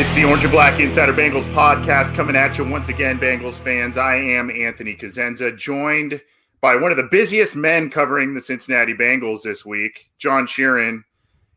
[0.00, 3.96] It's the Orange and Black Insider Bengals podcast coming at you once again, Bengals fans.
[3.96, 6.22] I am Anthony Cosenza, joined
[6.60, 11.00] by one of the busiest men covering the Cincinnati Bengals this week, John Sheeran.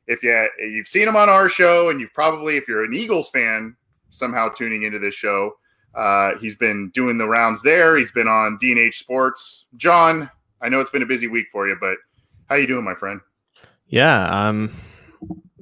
[0.08, 3.30] If you you've seen him on our show, and you've probably, if you're an Eagles
[3.30, 3.76] fan,
[4.10, 5.54] somehow tuning into this show,
[5.94, 7.96] uh, he's been doing the rounds there.
[7.96, 9.68] He's been on DNH Sports.
[9.78, 10.32] John,
[10.64, 11.98] I know it's been a busy week for you, but
[12.50, 13.22] how you doing, my friend?
[13.88, 14.72] Yeah, um,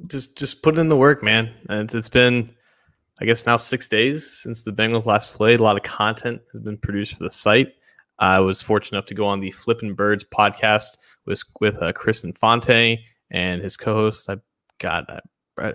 [0.08, 1.54] just just put in the work, man.
[1.70, 2.56] It's, it's been
[3.22, 5.60] I guess now six days since the Bengals last played.
[5.60, 7.74] A lot of content has been produced for the site.
[8.20, 12.24] I was fortunate enough to go on the Flippin' Birds podcast with with uh, Chris
[12.24, 14.30] Infante and his co-host.
[14.30, 14.38] I
[14.80, 15.10] got
[15.58, 15.72] uh,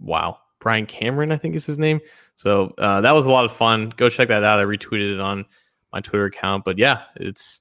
[0.00, 2.00] wow, Brian Cameron, I think is his name.
[2.36, 3.92] So uh, that was a lot of fun.
[3.96, 4.60] Go check that out.
[4.60, 5.44] I retweeted it on
[5.92, 6.64] my Twitter account.
[6.64, 7.60] But yeah, it's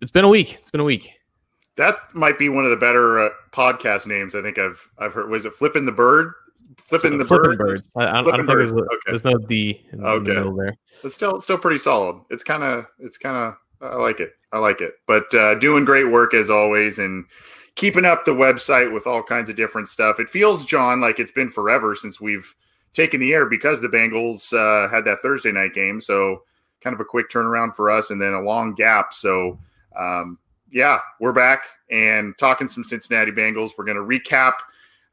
[0.00, 0.54] it's been a week.
[0.54, 1.10] It's been a week.
[1.76, 5.30] That might be one of the better uh, podcast names I think I've I've heard.
[5.30, 6.32] Was it Flipping the Bird?
[6.88, 7.58] Flipping the flipping bird.
[7.58, 7.90] birds.
[7.96, 8.86] I, I, don't think there's, okay.
[9.06, 10.24] there's no D in okay.
[10.24, 10.76] the middle there.
[11.04, 12.22] It's still still pretty solid.
[12.30, 14.32] It's kind of it's kind of I like it.
[14.52, 14.94] I like it.
[15.06, 17.24] But uh, doing great work as always, and
[17.76, 20.20] keeping up the website with all kinds of different stuff.
[20.20, 22.54] It feels, John, like it's been forever since we've
[22.92, 26.00] taken the air because the Bengals uh, had that Thursday night game.
[26.00, 26.42] So
[26.82, 29.12] kind of a quick turnaround for us, and then a long gap.
[29.12, 29.58] So.
[29.96, 30.38] Um,
[30.72, 33.72] yeah, we're back and talking some Cincinnati Bengals.
[33.76, 34.54] We're going to recap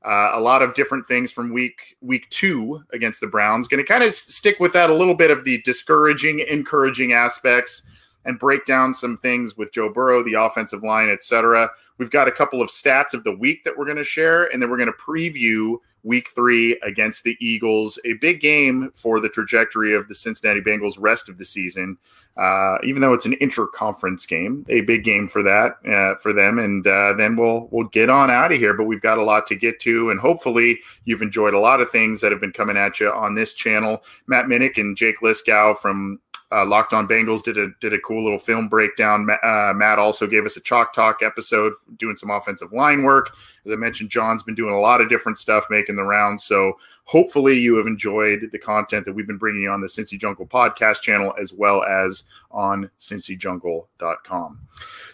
[0.05, 3.67] uh, a lot of different things from week week two against the Browns.
[3.67, 7.83] Going to kind of stick with that a little bit of the discouraging, encouraging aspects,
[8.25, 11.69] and break down some things with Joe Burrow, the offensive line, etc.
[11.97, 14.61] We've got a couple of stats of the week that we're going to share, and
[14.61, 19.29] then we're going to preview week three against the Eagles, a big game for the
[19.29, 21.97] trajectory of the Cincinnati Bengals rest of the season.
[22.37, 26.59] Uh, even though it's an inter-conference game, a big game for that uh, for them,
[26.59, 28.73] and uh, then we'll we'll get on out of here.
[28.73, 31.89] But we've got a lot to get to, and hopefully you've enjoyed a lot of
[31.89, 34.03] things that have been coming at you on this channel.
[34.27, 36.19] Matt Minnick and Jake Liskow from
[36.51, 39.27] uh, Locked On Bengals did a did a cool little film breakdown.
[39.43, 43.35] Uh, Matt also gave us a chalk talk episode, doing some offensive line work.
[43.65, 46.45] As I mentioned, John's been doing a lot of different stuff, making the rounds.
[46.45, 50.47] So hopefully, you have enjoyed the content that we've been bringing on the Cincy Jungle
[50.47, 54.59] podcast channel as well as on cincyjungle.com.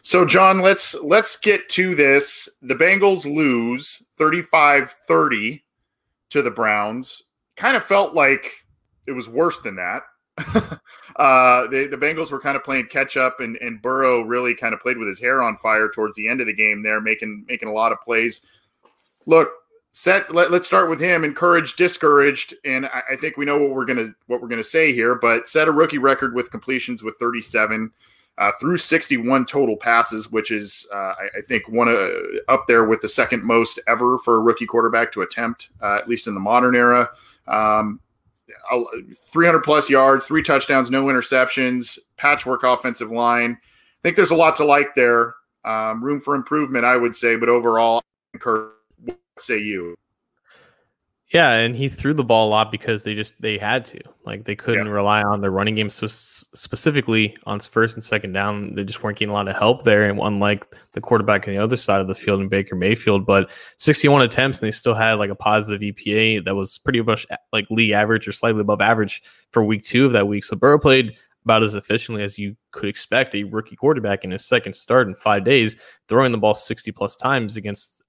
[0.03, 2.47] So, John, let's let's get to this.
[2.61, 5.61] The Bengals lose 35-30
[6.29, 7.23] to the Browns.
[7.55, 8.51] Kind of felt like
[9.07, 10.03] it was worse than that
[11.17, 14.73] uh, the, the Bengals were kind of playing catch up, and, and Burrow really kind
[14.73, 17.45] of played with his hair on fire towards the end of the game there, making
[17.47, 18.41] making a lot of plays.
[19.25, 19.51] Look,
[19.91, 20.33] set.
[20.33, 21.23] Let, us start with him.
[21.23, 24.91] Encouraged, discouraged, and I, I, think we know what we're gonna what we're gonna say
[24.91, 25.15] here.
[25.15, 27.91] But set a rookie record with completions with 37.
[28.39, 32.09] Uh, through 61 total passes, which is, uh, I, I, think, one uh,
[32.51, 36.07] up there with the second most ever for a rookie quarterback to attempt, uh, at
[36.07, 37.11] least in the modern era.
[37.47, 37.99] Um,
[39.31, 43.57] 300 plus yards, three touchdowns, no interceptions, patchwork offensive line.
[43.61, 45.35] I think there's a lot to like there.
[45.65, 48.01] Um, room for improvement, I would say, but overall,
[48.33, 49.95] what say you?
[51.33, 53.99] Yeah, and he threw the ball a lot because they just they had to.
[54.23, 54.91] Like they couldn't yeah.
[54.91, 58.75] rely on their running game so specifically on first and second down.
[58.75, 60.07] They just weren't getting a lot of help there.
[60.07, 63.49] And unlike the quarterback on the other side of the field in Baker Mayfield, but
[63.77, 67.65] 61 attempts and they still had like a positive EPA that was pretty much like
[67.71, 70.43] league average or slightly above average for week two of that week.
[70.43, 74.45] So Burrow played about as efficiently as you could expect a rookie quarterback in his
[74.45, 75.77] second start in five days,
[76.07, 78.03] throwing the ball 60 plus times against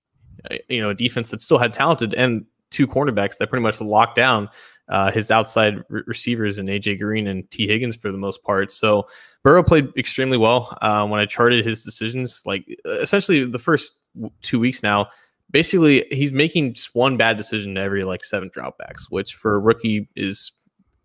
[0.51, 3.81] uh, you know a defense that still had talented and two cornerbacks that pretty much
[3.81, 4.49] locked down
[4.89, 8.71] uh, his outside re- receivers and AJ Green and Tee Higgins for the most part.
[8.71, 9.09] So
[9.43, 10.77] Burrow played extremely well.
[10.83, 13.93] Uh, when I charted his decisions, like essentially the first
[14.43, 15.09] two weeks now,
[15.51, 20.09] basically he's making just one bad decision every like seven dropbacks, which for a rookie
[20.17, 20.53] is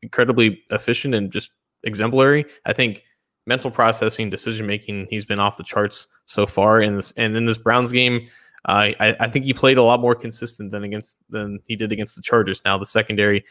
[0.02, 1.52] incredibly efficient and just
[1.84, 2.46] exemplary.
[2.66, 3.04] I think
[3.46, 6.82] mental processing, decision making, he's been off the charts so far.
[6.82, 8.28] In this and in this Browns game,
[8.70, 11.92] uh, I, I think he played a lot more consistent than against than he did
[11.92, 12.62] against the Chargers.
[12.64, 13.44] Now the secondary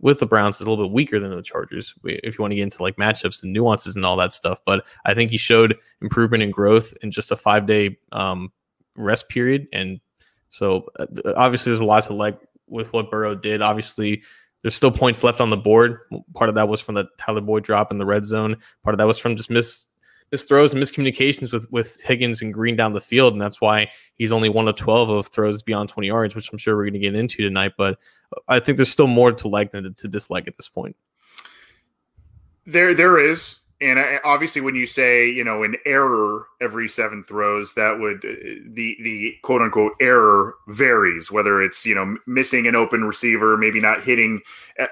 [0.00, 2.56] with the Browns is a little bit weaker than the Chargers if you want to
[2.56, 4.60] get into like matchups and nuances and all that stuff.
[4.66, 8.52] But I think he showed improvement and growth in just a five day um,
[8.96, 9.66] rest period.
[9.72, 9.98] And
[10.50, 11.06] so uh,
[11.36, 13.62] obviously there's a lot to like with what Burrow did.
[13.62, 14.22] Obviously,
[14.60, 16.00] there's still points left on the board.
[16.34, 18.56] Part of that was from the Tyler Boyd drop in the red zone.
[18.82, 19.86] Part of that was from just miss
[20.32, 23.90] miss throws and miscommunications with with Higgins and Green down the field, and that's why
[24.14, 26.94] he's only one of twelve of throws beyond twenty yards, which I'm sure we're going
[26.94, 27.72] to get into tonight.
[27.76, 27.98] But
[28.48, 30.96] I think there's still more to like than to, to dislike at this point.
[32.68, 37.74] There, there is, and obviously, when you say you know an error every seven throws,
[37.74, 41.30] that would uh, the the quote unquote error varies.
[41.30, 44.40] Whether it's you know missing an open receiver, maybe not hitting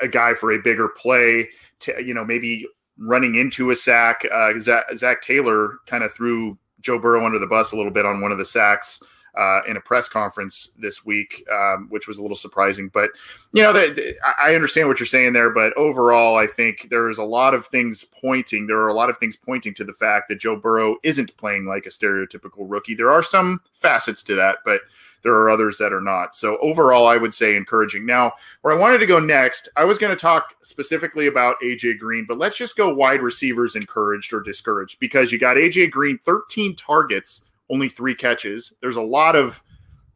[0.00, 1.48] a guy for a bigger play,
[1.80, 2.66] to, you know maybe
[2.98, 4.24] running into a sack.
[4.32, 8.06] Uh, Zac, Zac Taylor kind of threw Joe Burrow under the bus a little bit
[8.06, 9.00] on one of the sacks
[9.36, 12.88] uh, in a press conference this week, um, which was a little surprising.
[12.92, 13.10] But
[13.52, 15.50] you know, the, the, I understand what you're saying there.
[15.50, 18.66] But overall, I think there's a lot of things pointing.
[18.66, 21.66] There are a lot of things pointing to the fact that Joe Burrow isn't playing
[21.66, 22.94] like a stereotypical rookie.
[22.94, 24.82] There are some facets to that, but
[25.24, 26.36] there are others that are not.
[26.36, 28.06] So overall, I would say encouraging.
[28.06, 31.98] Now, where I wanted to go next, I was going to talk specifically about AJ
[31.98, 36.18] Green, but let's just go wide receivers encouraged or discouraged because you got AJ Green
[36.18, 37.40] 13 targets
[37.70, 38.74] only three catches.
[38.80, 39.60] There's a lot of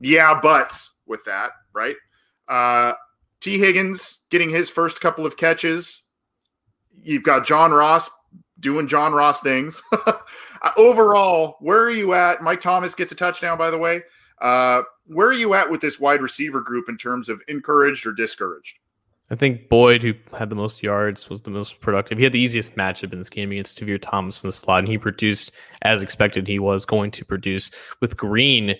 [0.00, 1.96] yeah buts with that, right?
[2.46, 2.92] Uh,
[3.40, 6.02] Tee Higgins getting his first couple of catches.
[7.02, 8.10] You've got John Ross
[8.60, 9.82] doing John Ross things.
[10.60, 12.42] Uh, overall, where are you at?
[12.42, 14.02] Mike Thomas gets a touchdown, by the way.
[14.40, 18.12] Uh, where are you at with this wide receiver group in terms of encouraged or
[18.12, 18.78] discouraged?
[19.30, 22.16] I think Boyd, who had the most yards, was the most productive.
[22.16, 24.88] He had the easiest matchup in this game against Tavierre Thomas in the slot, and
[24.88, 25.50] he produced
[25.82, 26.46] as expected.
[26.46, 27.70] He was going to produce
[28.00, 28.74] with Green.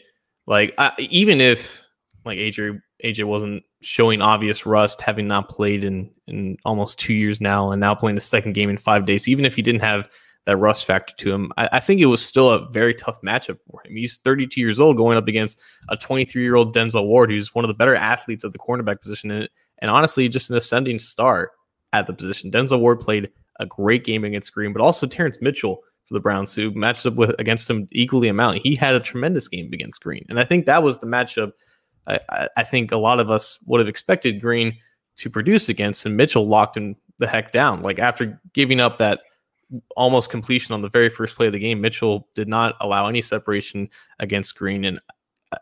[0.46, 1.87] Like even if
[2.25, 7.40] like AJ AJ wasn't showing obvious rust, having not played in in almost two years
[7.40, 9.28] now, and now playing the second game in five days.
[9.28, 10.08] Even if he didn't have
[10.49, 13.59] that rust factor to him, I, I think it was still a very tough matchup
[13.71, 13.95] for him.
[13.95, 15.61] He's 32 years old, going up against
[15.91, 19.03] a 23 year old Denzel Ward, who's one of the better athletes at the cornerback
[19.03, 19.31] position.
[19.31, 19.49] And
[19.81, 21.50] and honestly, just an ascending star
[21.93, 22.50] at the position.
[22.50, 23.31] Denzel Ward played
[23.61, 27.17] a great game against Green, but also Terrance Mitchell for the Browns, who matched up
[27.17, 28.62] with against him equally amount.
[28.62, 31.53] He had a tremendous game against Green, and I think that was the matchup.
[32.06, 34.79] I, I think a lot of us would have expected Green
[35.17, 37.83] to produce against, and Mitchell locked him the heck down.
[37.83, 39.21] Like after giving up that
[39.97, 43.20] almost completion on the very first play of the game, Mitchell did not allow any
[43.20, 43.88] separation
[44.19, 45.00] against Green, and
[45.53, 45.59] uh,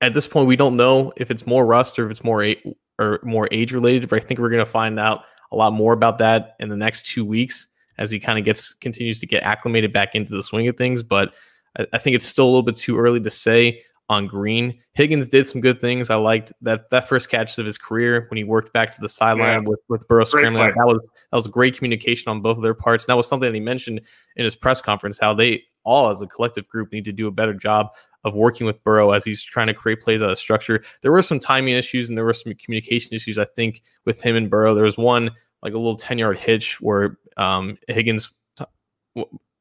[0.00, 2.54] at this point, we don't know if it's more rust or if it's more
[2.98, 4.08] or more age related.
[4.08, 6.76] But I think we're going to find out a lot more about that in the
[6.76, 7.68] next two weeks
[7.98, 11.02] as he kind of gets continues to get acclimated back into the swing of things.
[11.02, 11.34] But
[11.78, 14.76] I, I, think it's still a little bit too early to say on Green.
[14.94, 16.10] Higgins did some good things.
[16.10, 19.08] I liked that that first catch of his career when he worked back to the
[19.08, 19.68] sideline yeah.
[19.68, 20.74] with with Burrow scrambling.
[20.76, 20.98] That was
[21.30, 23.04] that was great communication on both of their parts.
[23.04, 24.00] And that was something that he mentioned
[24.34, 27.30] in his press conference how they all as a collective group need to do a
[27.30, 27.88] better job
[28.24, 30.82] of working with Burrow as he's trying to create plays out of structure.
[31.02, 34.34] There were some timing issues and there were some communication issues, I think, with him
[34.34, 34.74] and Burrow.
[34.74, 35.30] There was one
[35.62, 38.34] like a little 10 yard hitch where um, Higgins.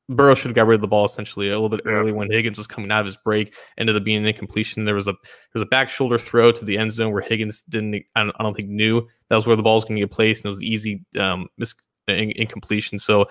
[0.09, 2.57] Burrow should have got rid of the ball essentially a little bit early when Higgins
[2.57, 4.85] was coming out of his break, ended up being an incompletion.
[4.85, 5.19] There was a there
[5.53, 8.43] was a back shoulder throw to the end zone where Higgins didn't I don't, I
[8.43, 10.49] don't think knew that was where the ball was going to get placed, and it
[10.49, 11.75] was easy um, mis-
[12.07, 12.97] in- incompletion.
[12.99, 13.29] So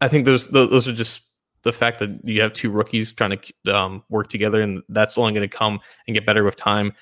[0.00, 1.22] I think those those are just
[1.62, 5.32] the fact that you have two rookies trying to um, work together, and that's only
[5.32, 6.92] going to come and get better with time.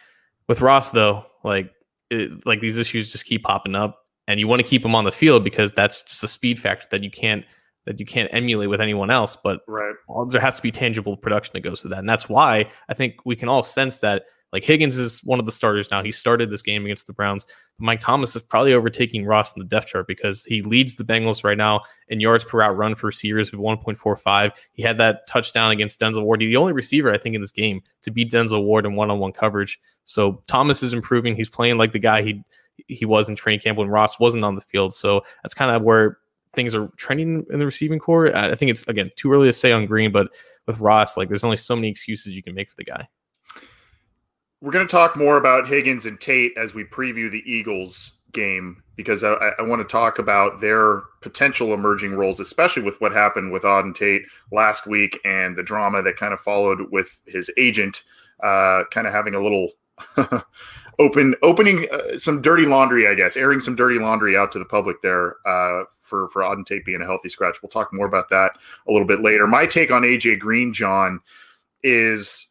[0.48, 1.70] With Ross, though, like
[2.10, 5.04] it, like these issues just keep popping up, and you want to keep him on
[5.04, 7.44] the field because that's just a speed factor that you can't
[7.86, 9.36] that you can't emulate with anyone else.
[9.36, 9.94] But right.
[10.30, 13.16] there has to be tangible production that goes with that, and that's why I think
[13.24, 14.24] we can all sense that
[14.54, 16.00] like Higgins is one of the starters now.
[16.04, 17.44] He started this game against the Browns.
[17.78, 21.42] Mike Thomas is probably overtaking Ross in the depth chart because he leads the Bengals
[21.42, 24.52] right now in yards per route run for receivers of 1.45.
[24.72, 26.40] He had that touchdown against Denzel Ward.
[26.40, 29.32] He's the only receiver I think in this game to beat Denzel Ward in one-on-one
[29.32, 29.80] coverage.
[30.04, 31.34] So Thomas is improving.
[31.34, 32.44] He's playing like the guy he
[32.86, 34.94] he was in training camp when Ross wasn't on the field.
[34.94, 36.18] So that's kind of where
[36.54, 38.34] things are trending in the receiving corps.
[38.34, 40.28] I think it's again too early to say on Green, but
[40.66, 43.08] with Ross, like there's only so many excuses you can make for the guy.
[44.60, 48.82] We're going to talk more about Higgins and Tate as we preview the Eagles game
[48.96, 53.52] because I, I, want to talk about their potential emerging roles, especially with what happened
[53.52, 58.02] with Auden Tate last week and the drama that kind of followed with his agent,
[58.42, 59.72] uh, kind of having a little
[60.98, 64.64] open opening uh, some dirty laundry, I guess, airing some dirty laundry out to the
[64.64, 65.84] public there uh,
[66.14, 67.58] for for Auden Tate being a healthy scratch.
[67.62, 68.52] We'll talk more about that
[68.86, 69.46] a little bit later.
[69.46, 71.20] My take on AJ Green, John,
[71.82, 72.48] is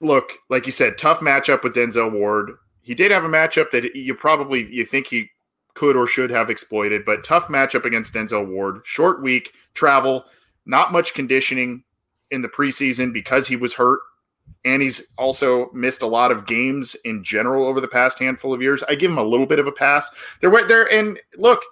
[0.00, 2.52] look like you said, tough matchup with Denzel Ward.
[2.82, 5.30] He did have a matchup that you probably you think he
[5.74, 8.80] could or should have exploited, but tough matchup against Denzel Ward.
[8.84, 10.24] Short week, travel,
[10.64, 11.84] not much conditioning
[12.30, 14.00] in the preseason because he was hurt
[14.64, 18.60] and he's also missed a lot of games in general over the past handful of
[18.60, 18.82] years.
[18.88, 20.10] I give him a little bit of a pass.
[20.40, 21.62] There were there and look,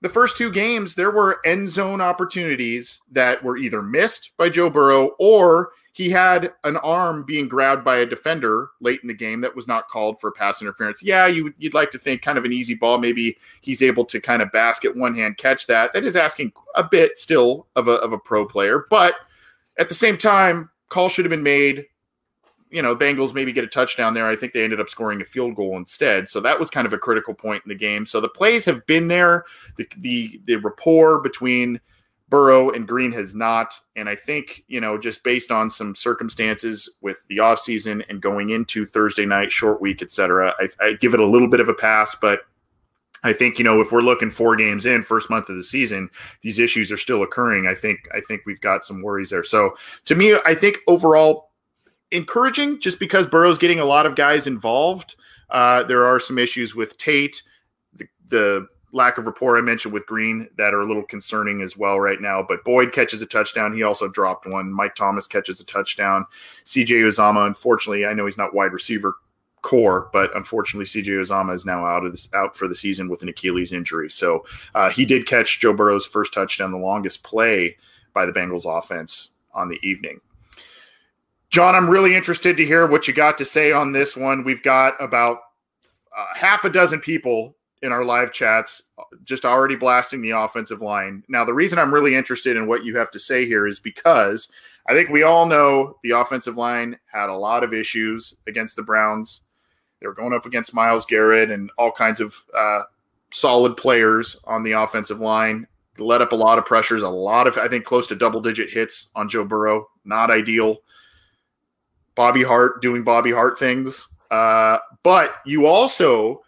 [0.00, 4.70] the first two games there were end zone opportunities that were either missed by Joe
[4.70, 9.40] Burrow or he had an arm being grabbed by a defender late in the game
[9.40, 11.02] that was not called for pass interference.
[11.02, 12.98] Yeah, you would like to think kind of an easy ball.
[12.98, 15.92] Maybe he's able to kind of basket one hand catch that.
[15.92, 19.16] That is asking a bit still of a of a pro player, but
[19.78, 21.86] at the same time, call should have been made.
[22.70, 24.28] You know, Bengals maybe get a touchdown there.
[24.28, 26.28] I think they ended up scoring a field goal instead.
[26.28, 28.06] So that was kind of a critical point in the game.
[28.06, 29.44] So the plays have been there.
[29.76, 31.80] The the the rapport between
[32.28, 33.74] Burrow and Green has not.
[33.96, 38.50] And I think, you know, just based on some circumstances with the offseason and going
[38.50, 41.68] into Thursday night, short week, et cetera, I, I give it a little bit of
[41.68, 42.42] a pass, but
[43.22, 46.08] I think you know if we're looking four games in, first month of the season,
[46.40, 47.66] these issues are still occurring.
[47.66, 49.44] I think I think we've got some worries there.
[49.44, 51.49] So to me, I think overall
[52.10, 55.16] encouraging, just because Burrow's getting a lot of guys involved.
[55.50, 57.42] Uh, there are some issues with Tate,
[57.94, 61.76] the, the lack of rapport I mentioned with Green that are a little concerning as
[61.76, 62.42] well right now.
[62.42, 63.74] But Boyd catches a touchdown.
[63.74, 64.72] He also dropped one.
[64.72, 66.26] Mike Thomas catches a touchdown.
[66.64, 69.14] CJ Uzomah, unfortunately, I know he's not wide receiver
[69.62, 73.22] corps, but unfortunately, CJ Uzomah is now out of this, out for the season with
[73.22, 74.10] an Achilles injury.
[74.10, 77.76] So uh, he did catch Joe Burrow's first touchdown, the longest play
[78.14, 80.20] by the Bengals offense on the evening.
[81.50, 84.44] John, I'm really interested to hear what you got to say on this one.
[84.44, 85.40] We've got about
[86.16, 88.82] uh, half a dozen people in our live chats
[89.24, 91.24] just already blasting the offensive line.
[91.28, 94.48] Now, the reason I'm really interested in what you have to say here is because
[94.88, 98.82] I think we all know the offensive line had a lot of issues against the
[98.82, 99.42] Browns.
[100.00, 102.82] They were going up against Myles Garrett and all kinds of uh,
[103.32, 105.66] solid players on the offensive line.
[105.98, 108.70] Let up a lot of pressures, a lot of, I think, close to double digit
[108.70, 109.88] hits on Joe Burrow.
[110.04, 110.78] Not ideal.
[112.14, 114.06] Bobby Hart doing Bobby Hart things.
[114.30, 116.42] Uh, but you also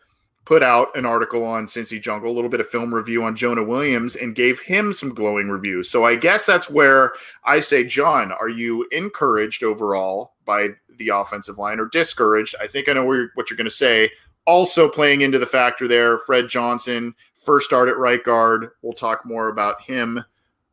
[0.45, 3.63] put out an article on Cincy Jungle, a little bit of film review on Jonah
[3.63, 5.89] Williams, and gave him some glowing reviews.
[5.89, 7.13] So I guess that's where
[7.45, 12.57] I say, John, are you encouraged overall by the offensive line or discouraged?
[12.61, 14.11] I think I know what you're going to say.
[14.45, 18.71] Also playing into the factor there, Fred Johnson, first start at right guard.
[18.83, 20.25] We'll talk more about him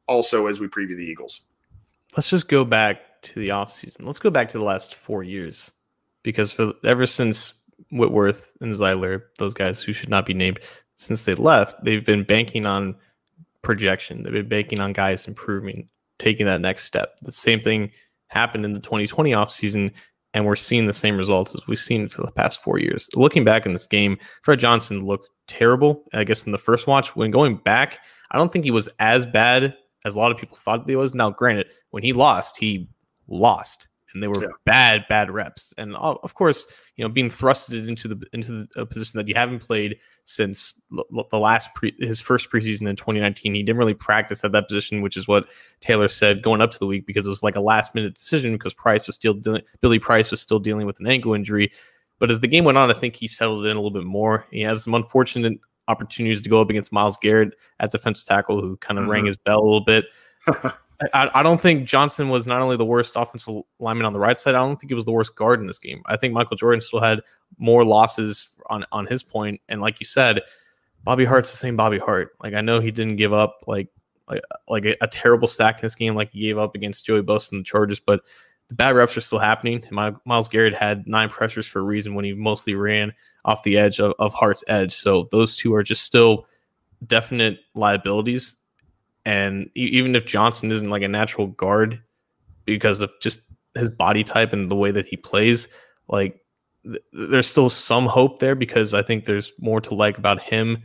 [0.08, 1.41] also as we preview the Eagles.
[2.17, 4.05] Let's just go back to the offseason.
[4.05, 5.71] Let's go back to the last four years
[6.23, 7.53] because for ever since
[7.91, 10.59] Whitworth and Zeitler, those guys who should not be named,
[10.97, 12.95] since they left, they've been banking on
[13.61, 14.23] projection.
[14.23, 17.17] They've been banking on guys improving, taking that next step.
[17.21, 17.91] The same thing
[18.27, 19.91] happened in the 2020 offseason,
[20.33, 23.09] and we're seeing the same results as we've seen for the past four years.
[23.15, 27.15] Looking back in this game, Fred Johnson looked terrible, I guess, in the first watch.
[27.15, 27.99] When going back,
[28.31, 31.15] I don't think he was as bad as a lot of people thought he was.
[31.15, 32.89] Now, granted, when he lost, he
[33.29, 34.48] lost and they were yeah.
[34.65, 35.74] bad, bad reps.
[35.77, 39.59] And of course, you know, being thrusted into the into the position that you haven't
[39.59, 40.79] played since
[41.31, 43.53] the last pre his first preseason in 2019.
[43.53, 45.48] He didn't really practice at that position, which is what
[45.79, 48.53] Taylor said going up to the week because it was like a last minute decision
[48.53, 51.71] because Price was still dealing, Billy Price was still dealing with an ankle injury.
[52.19, 54.45] But as the game went on, I think he settled in a little bit more.
[54.51, 55.57] He had some unfortunate
[55.88, 59.12] opportunities to go up against Myles Garrett at defensive tackle, who kind of mm-hmm.
[59.12, 60.05] rang his bell a little bit.
[61.13, 64.38] I, I, don't think Johnson was not only the worst offensive lineman on the right
[64.38, 64.56] side.
[64.56, 66.01] I don't think he was the worst guard in this game.
[66.08, 67.22] I think Michael Jordan still had
[67.58, 69.62] more losses on on his point.
[69.70, 70.41] And like you said,
[71.03, 72.32] Bobby Hart's the same Bobby Hart.
[72.44, 73.88] Like I know he didn't give up like
[74.27, 77.22] like like a, a terrible stack in this game like he gave up against Joey
[77.22, 78.22] Bosa and the Chargers, but
[78.68, 79.84] the bad reps are still happening.
[79.89, 83.13] My, Myles Garrett had nine pressures for a reason when he mostly ran
[83.44, 84.94] off the edge of, of Hart's edge.
[84.94, 86.46] So those two are just still
[87.08, 88.58] definite liabilities
[89.25, 92.01] and even if Johnson isn't like a natural guard
[92.65, 93.41] because of just
[93.75, 95.67] his body type and the way that he plays,
[96.07, 96.39] like
[96.83, 100.83] th- there's still some hope there because I think there's more to like about him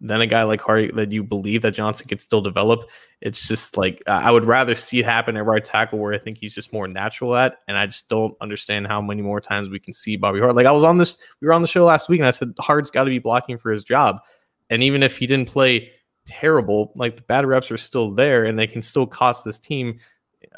[0.00, 2.90] than a guy like Hardy that you believe that Johnson could still develop.
[3.22, 6.38] It's just like I would rather see it happen at right tackle where I think
[6.38, 9.80] he's just more natural at, and I just don't understand how many more times we
[9.80, 10.54] can see Bobby Hart.
[10.54, 12.52] Like I was on this, we were on the show last week, and I said
[12.58, 14.20] Hart's got to be blocking for his job,
[14.68, 15.90] and even if he didn't play
[16.26, 19.98] terrible, like the bad reps are still there and they can still cost this team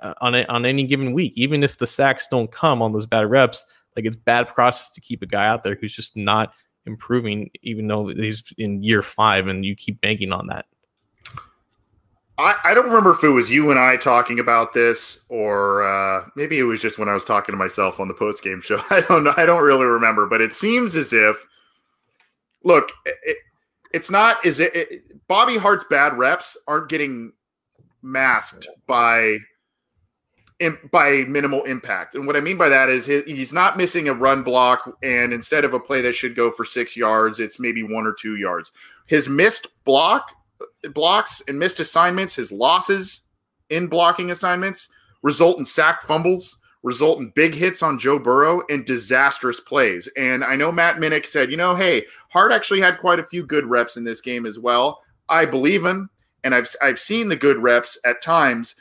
[0.02, 1.32] uh, on a, on any given week.
[1.36, 3.64] Even if the sacks don't come on those bad reps,
[3.96, 6.52] like it's bad process to keep a guy out there who's just not
[6.86, 10.66] improving, even though he's in year five and you keep banking on that.
[12.38, 16.24] I, I don't remember if it was you and I talking about this or uh,
[16.36, 18.80] maybe it was just when I was talking to myself on the post game show.
[18.90, 19.34] I don't know.
[19.36, 21.36] I don't really remember, but it seems as if
[22.62, 23.38] look, it,
[23.92, 27.32] it's not is it, it Bobby Hart's bad reps aren't getting
[28.02, 29.38] masked by
[30.90, 32.16] by minimal impact.
[32.16, 35.64] And what I mean by that is he's not missing a run block, and instead
[35.64, 38.72] of a play that should go for six yards, it's maybe one or two yards.
[39.06, 40.32] His missed block
[40.94, 43.20] blocks and missed assignments, his losses
[43.70, 44.88] in blocking assignments
[45.22, 50.08] result in sack fumbles, result in big hits on Joe Burrow and disastrous plays.
[50.16, 53.46] And I know Matt Minnick said, you know, hey, Hart actually had quite a few
[53.46, 55.00] good reps in this game as well.
[55.28, 56.10] I believe him,
[56.44, 58.74] and I've I've seen the good reps at times.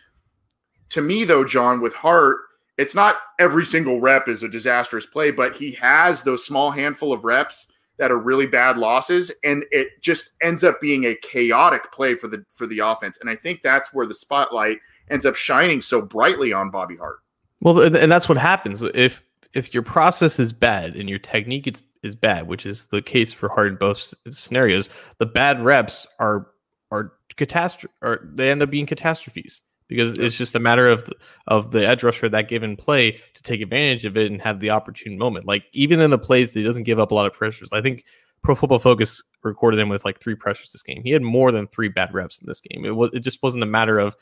[0.89, 2.37] To me, though, John, with Hart,
[2.77, 7.11] it's not every single rep is a disastrous play, but he has those small handful
[7.11, 11.91] of reps that are really bad losses, and it just ends up being a chaotic
[11.91, 13.17] play for the for the offense.
[13.19, 14.77] And I think that's where the spotlight
[15.09, 17.19] ends up shining so brightly on Bobby Hart.
[17.61, 19.23] Well, and that's what happens if
[19.53, 23.33] if your process is bad and your technique is, is bad, which is the case
[23.33, 24.89] for Hart in both scenarios.
[25.19, 26.47] The bad reps are
[26.91, 31.11] are catastrophe, or they end up being catastrophes because it's just a matter of
[31.47, 34.69] of the edge rusher that given play to take advantage of it and have the
[34.69, 35.45] opportune moment.
[35.45, 37.69] Like even in the plays, he doesn't give up a lot of pressures.
[37.71, 38.05] I think
[38.43, 41.01] Pro Football Focus recorded him with like three pressures this game.
[41.03, 42.85] He had more than three bad reps in this game.
[42.85, 44.15] It was it just wasn't a matter of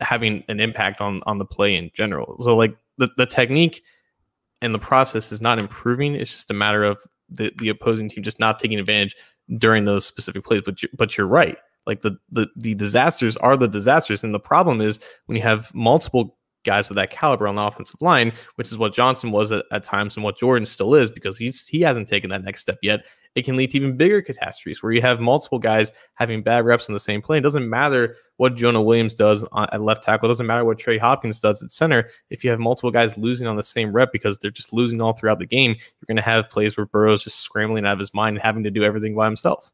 [0.00, 2.36] having an impact on on the play in general.
[2.42, 3.82] So like the, the technique
[4.62, 6.14] and the process is not improving.
[6.14, 9.16] It's just a matter of the, the opposing team just not taking advantage
[9.58, 10.62] during those specific plays.
[10.64, 11.56] But you, but you're right.
[11.86, 15.72] Like the, the the disasters are the disasters, and the problem is when you have
[15.74, 19.64] multiple guys with that caliber on the offensive line, which is what Johnson was at,
[19.70, 22.78] at, times and what Jordan still is because he's he hasn't taken that next step
[22.82, 23.06] yet.
[23.36, 26.88] It can lead to even bigger catastrophes where you have multiple guys having bad reps
[26.88, 27.38] on the same play.
[27.38, 30.26] It doesn't matter what Jonah Williams does at left tackle.
[30.26, 32.08] It doesn't matter what Trey Hopkins does at center.
[32.30, 35.12] If you have multiple guys losing on the same rep because they're just losing all
[35.12, 38.12] throughout the game, you're going to have plays where Burrow's just scrambling out of his
[38.12, 39.70] mind and having to do everything by himself.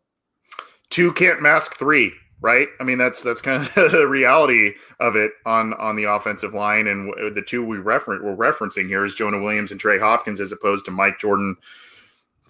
[0.90, 2.66] Two can't mask three right?
[2.80, 6.86] I mean, that's that's kind of the reality of it on on the offensive line.
[6.88, 10.52] And the two we reference we're referencing here is Jonah Williams and Trey Hopkins, as
[10.52, 11.56] opposed to Mike Jordan,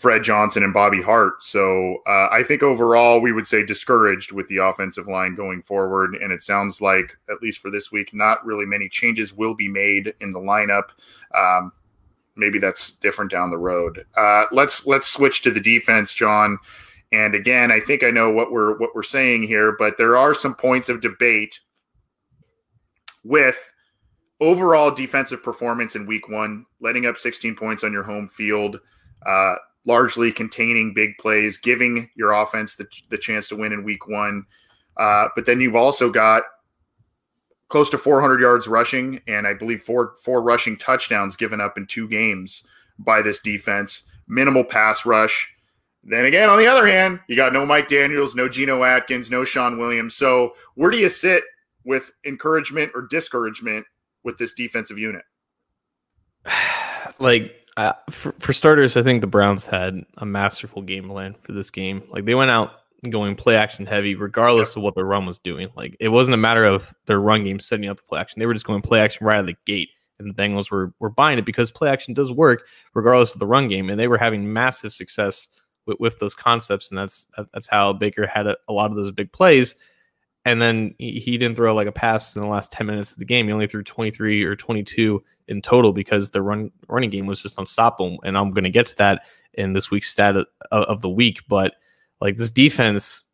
[0.02, 1.44] Fred Johnson, and Bobby Hart.
[1.44, 6.16] So uh, I think overall we would say discouraged with the offensive line going forward.
[6.16, 9.68] And it sounds like at least for this week, not really many changes will be
[9.68, 10.88] made in the lineup.
[11.36, 11.70] Um,
[12.34, 14.04] maybe that's different down the road.
[14.16, 16.58] Uh, let's let's switch to the defense, John.
[17.12, 20.34] And again, I think I know what we're what we're saying here, but there are
[20.34, 21.60] some points of debate
[23.22, 23.72] with
[24.40, 28.80] overall defensive performance in week one, letting up 16 points on your home field,
[29.24, 34.06] uh, largely containing big plays, giving your offense the, the chance to win in week
[34.06, 34.46] one.
[34.96, 36.44] Uh, but then you've also got
[37.68, 41.86] close to 400 yards rushing, and I believe four four rushing touchdowns given up in
[41.86, 42.64] two games
[42.98, 44.04] by this defense.
[44.28, 45.48] Minimal pass rush.
[46.04, 49.44] Then again, on the other hand, you got no Mike Daniels, no Geno Atkins, no
[49.44, 50.14] Shawn Williams.
[50.14, 51.44] So where do you sit
[51.84, 53.86] with encouragement or discouragement
[54.24, 55.24] with this defensive unit?
[57.18, 61.52] Like uh, for, for starters, I think the Browns had a masterful game plan for
[61.52, 62.02] this game.
[62.10, 62.72] Like they went out
[63.10, 65.68] going play action heavy, regardless of what the run was doing.
[65.74, 68.46] Like it wasn't a matter of their run game setting up the play action; they
[68.46, 69.90] were just going play action right out of the gate.
[70.18, 73.46] And the Bengals were were buying it because play action does work regardless of the
[73.46, 75.48] run game, and they were having massive success
[75.86, 79.10] with, with those concepts, and that's that's how Baker had a, a lot of those
[79.10, 79.74] big plays.
[80.44, 83.18] And then he, he didn't throw like a pass in the last 10 minutes of
[83.18, 83.46] the game.
[83.46, 87.58] He only threw 23 or 22 in total because the run running game was just
[87.58, 88.18] unstoppable.
[88.24, 89.22] And I'm going to get to that
[89.54, 91.40] in this week's stat of, of the week.
[91.48, 91.74] But
[92.20, 93.26] like this defense,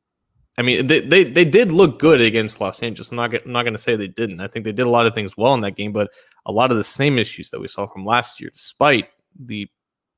[0.57, 3.11] I mean, they, they, they did look good against Los Angeles.
[3.11, 4.41] I'm not, I'm not going to say they didn't.
[4.41, 6.11] I think they did a lot of things well in that game, but
[6.47, 9.69] a lot of the same issues that we saw from last year, despite the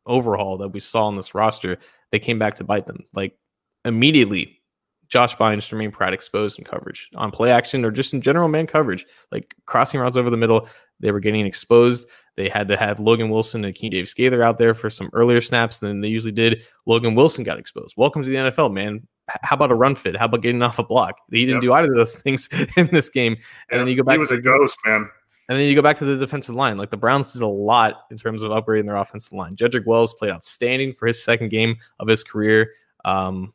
[0.06, 1.78] overhaul that we saw on this roster,
[2.10, 3.04] they came back to bite them.
[3.12, 3.36] Like
[3.84, 4.60] immediately,
[5.08, 8.66] Josh Bynes, Jermaine Pratt exposed in coverage on play action or just in general man
[8.66, 10.68] coverage, like crossing routes over the middle.
[11.00, 12.08] They were getting exposed.
[12.36, 15.40] They had to have Logan Wilson and Akeem Davis Gaither out there for some earlier
[15.40, 16.62] snaps than they usually did.
[16.86, 17.94] Logan Wilson got exposed.
[17.96, 19.06] Welcome to the NFL, man.
[19.42, 20.16] How about a run fit?
[20.16, 21.16] How about getting off a block?
[21.30, 21.62] He didn't yep.
[21.62, 23.36] do either of those things in this game.
[23.70, 24.14] And then you go back.
[24.14, 25.08] He was to, a ghost, man.
[25.48, 26.76] And then you go back to the defensive line.
[26.76, 29.56] Like the Browns did a lot in terms of upgrading their offensive line.
[29.56, 32.70] Jedrick Wills played outstanding for his second game of his career.
[33.04, 33.52] Um,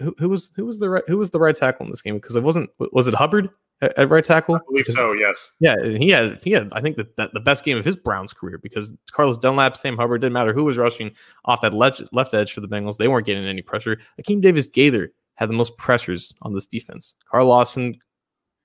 [0.00, 2.16] who, who, was who was the right who was the right tackle in this game?
[2.16, 3.50] Because it wasn't was it Hubbard
[3.82, 4.56] at, at right tackle?
[4.56, 5.12] I believe so.
[5.12, 5.50] Yes.
[5.60, 8.32] Yeah, he had he had I think that, that the best game of his Browns
[8.32, 11.12] career because Carlos Dunlap, Sam Hubbard didn't matter who was rushing
[11.44, 12.96] off that left left edge for the Bengals.
[12.96, 13.98] They weren't getting any pressure.
[14.20, 17.14] Akeem Davis Gaither had the most pressures on this defense.
[17.30, 17.96] Carl Lawson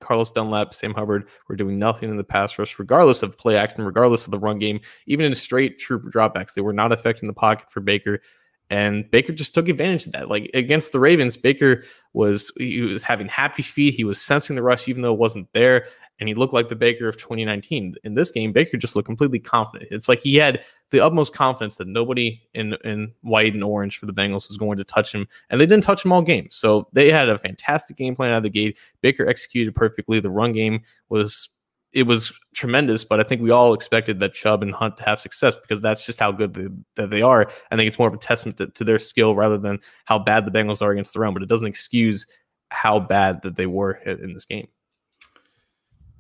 [0.02, 3.84] Carlos Dunlap, Sam Hubbard were doing nothing in the pass rush, regardless of play action,
[3.84, 6.54] regardless of the run game, even in straight true dropbacks.
[6.54, 8.22] They were not affecting the pocket for Baker.
[8.70, 10.30] And Baker just took advantage of that.
[10.30, 13.94] Like against the Ravens, Baker was he was having happy feet.
[13.94, 15.88] He was sensing the rush even though it wasn't there
[16.20, 17.96] and he looked like the Baker of 2019.
[18.04, 19.92] In this game, Baker just looked completely confident.
[19.92, 24.06] It's like he had the utmost confidence that nobody in in white and orange for
[24.06, 26.48] the Bengals was going to touch him, and they didn't touch him all game.
[26.52, 28.78] So they had a fantastic game plan out of the gate.
[29.02, 30.20] Baker executed perfectly.
[30.20, 31.50] The run game was
[31.94, 35.20] it was tremendous, but I think we all expected that Chubb and Hunt to have
[35.20, 37.50] success because that's just how good they, that they are.
[37.72, 40.46] I think it's more of a testament to, to their skill rather than how bad
[40.46, 42.26] the Bengals are against the run, but it doesn't excuse
[42.70, 44.68] how bad that they were in this game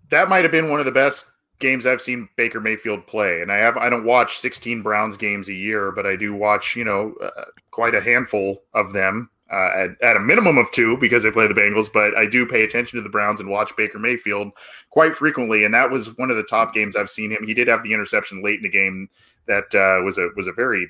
[0.09, 1.25] that might have been one of the best
[1.59, 3.41] games I've seen Baker Mayfield play.
[3.41, 6.75] And I have I don't watch 16 Browns games a year, but I do watch,
[6.75, 9.29] you know, uh, quite a handful of them.
[9.51, 12.47] Uh, at, at a minimum of two because they play the Bengals, but I do
[12.47, 14.51] pay attention to the Browns and watch Baker Mayfield
[14.89, 17.45] quite frequently, and that was one of the top games I've seen him.
[17.45, 19.07] He did have the interception late in the game
[19.47, 20.89] that uh, was a was a very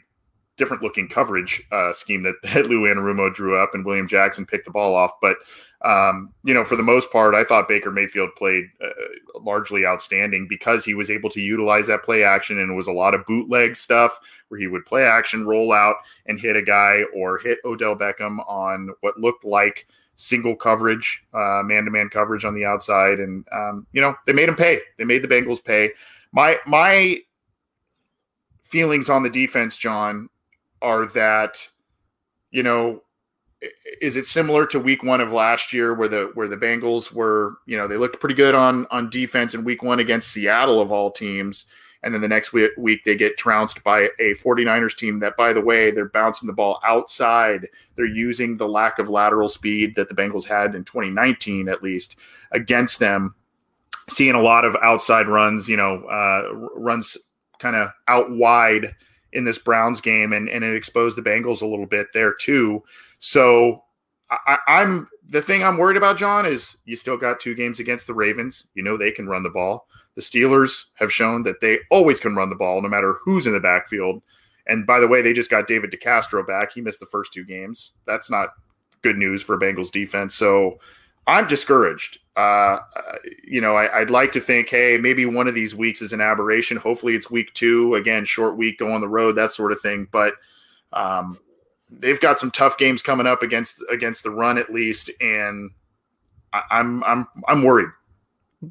[0.57, 4.65] different looking coverage uh, scheme that, that Lou Anarumo drew up, and William Jackson picked
[4.65, 5.11] the ball off.
[5.21, 5.37] But
[5.81, 8.89] um, you know, for the most part, I thought Baker Mayfield played uh,
[9.39, 12.93] largely outstanding because he was able to utilize that play action, and it was a
[12.93, 17.03] lot of bootleg stuff where he would play action, roll out, and hit a guy
[17.15, 22.55] or hit Odell Beckham on what looked like single coverage, man to man coverage on
[22.55, 24.79] the outside, and um, you know they made him pay.
[24.97, 25.91] They made the Bengals pay.
[26.31, 27.19] My my
[28.63, 30.29] feelings on the defense, John,
[30.85, 31.67] are that
[32.51, 33.01] you know
[34.01, 37.57] is it similar to week one of last year where the where the Bengals were,
[37.65, 40.91] you know, they looked pretty good on on defense in week one against Seattle of
[40.91, 41.65] all teams.
[42.03, 45.61] And then the next week, they get trounced by a 49ers team that, by the
[45.61, 47.67] way, they're bouncing the ball outside.
[47.95, 52.17] They're using the lack of lateral speed that the Bengals had in 2019, at least,
[52.51, 53.33] against them.
[54.07, 57.17] Seeing a lot of outside runs, you know, uh, runs
[57.57, 58.93] kind of out wide
[59.35, 62.83] in this Browns game, and, and it exposed the Bengals a little bit there too.
[63.19, 63.83] So
[64.31, 68.07] I, I'm the thing I'm worried about, John, is you still got two games against
[68.07, 68.65] the Ravens.
[68.73, 69.87] You know they can run the ball.
[70.15, 73.53] The Steelers have shown that they always can run the ball, no matter who's in
[73.53, 74.21] the backfield.
[74.67, 76.71] And by the way, they just got David DeCastro back.
[76.71, 77.91] He missed the first two games.
[78.07, 78.53] That's not
[79.01, 80.33] good news for Bengals defense.
[80.33, 80.79] So
[81.27, 82.19] I'm discouraged.
[82.35, 82.79] Uh,
[83.43, 86.21] you know, I, would like to think, hey, maybe one of these weeks is an
[86.21, 86.77] aberration.
[86.77, 90.07] Hopefully, it's week two again, short week, go on the road, that sort of thing.
[90.11, 90.33] But
[90.91, 91.39] um,
[91.89, 95.71] they've got some tough games coming up against against the run at least, and
[96.51, 97.89] I, I'm I'm I'm worried.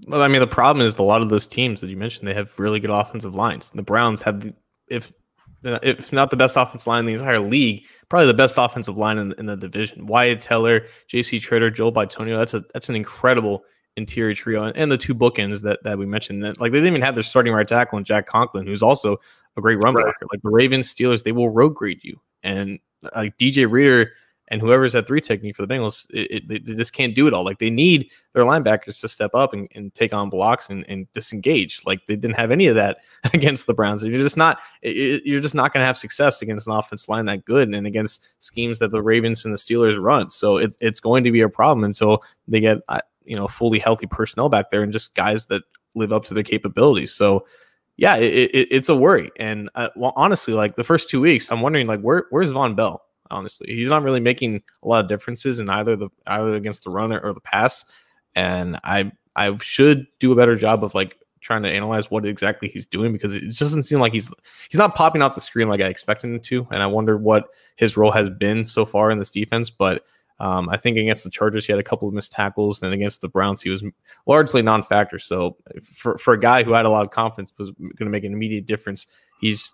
[0.09, 2.35] Well, I mean, the problem is a lot of those teams that you mentioned they
[2.35, 3.71] have really good offensive lines.
[3.71, 4.53] The Browns have,
[4.89, 5.13] if
[5.65, 8.97] Uh, if not the best offensive line in the entire league, probably the best offensive
[8.97, 10.07] line in, in the division.
[10.07, 11.39] Wyatt Teller, J.C.
[11.39, 12.37] Tretter, Joel Bitonio.
[12.37, 13.65] That's a that's an incredible
[13.97, 16.43] interior trio, and, and the two bookends that that we mentioned.
[16.45, 19.17] That like they didn't even have their starting right tackle in Jack Conklin, who's also
[19.57, 20.05] a great run right.
[20.05, 20.27] blocker.
[20.31, 24.13] Like the Ravens, Steelers, they will road grade you, and uh, like DJ Reader
[24.55, 27.35] and whoever's at three technique for the Bengals, it, it, they just can't do it
[27.35, 27.45] all.
[27.45, 31.11] Like they need their linebackers to step up and, and take on blocks and, and,
[31.13, 31.81] disengage.
[31.85, 32.99] Like they didn't have any of that
[33.35, 34.05] against the Browns.
[34.05, 37.45] You're just not you're just not going to have success against an offense line that
[37.45, 40.31] good and against schemes that the Ravens and the Steelers run.
[40.31, 43.81] So it, it's going to be a problem until they get uh, you know fully
[43.81, 45.65] healthy personnel back there and just guys that
[45.97, 47.13] live up to their capabilities.
[47.13, 47.45] So
[47.97, 49.33] yeah, it, it, it's a worry.
[49.37, 52.77] And uh, well, honestly, like the first two weeks, I'm wondering like where where's Vonn
[52.77, 53.05] Bell?
[53.31, 56.91] Honestly, he's not really making a lot of differences in either the either against the
[56.91, 57.85] runner or the pass.
[58.35, 62.69] And I I should do a better job of like trying to analyze what exactly
[62.69, 64.31] he's doing because it doesn't seem like he's
[64.71, 66.67] he's not popping off the screen like I expected him to.
[66.71, 69.71] And I wonder what his role has been so far in this defense.
[69.71, 70.05] But
[70.41, 73.21] um, I think against the Chargers, he had a couple of missed tackles, and against
[73.21, 73.85] the Browns, he was
[74.27, 75.19] largely non-factor.
[75.19, 78.25] So for for a guy who had a lot of confidence was going to make
[78.25, 79.07] an immediate difference,
[79.41, 79.73] he's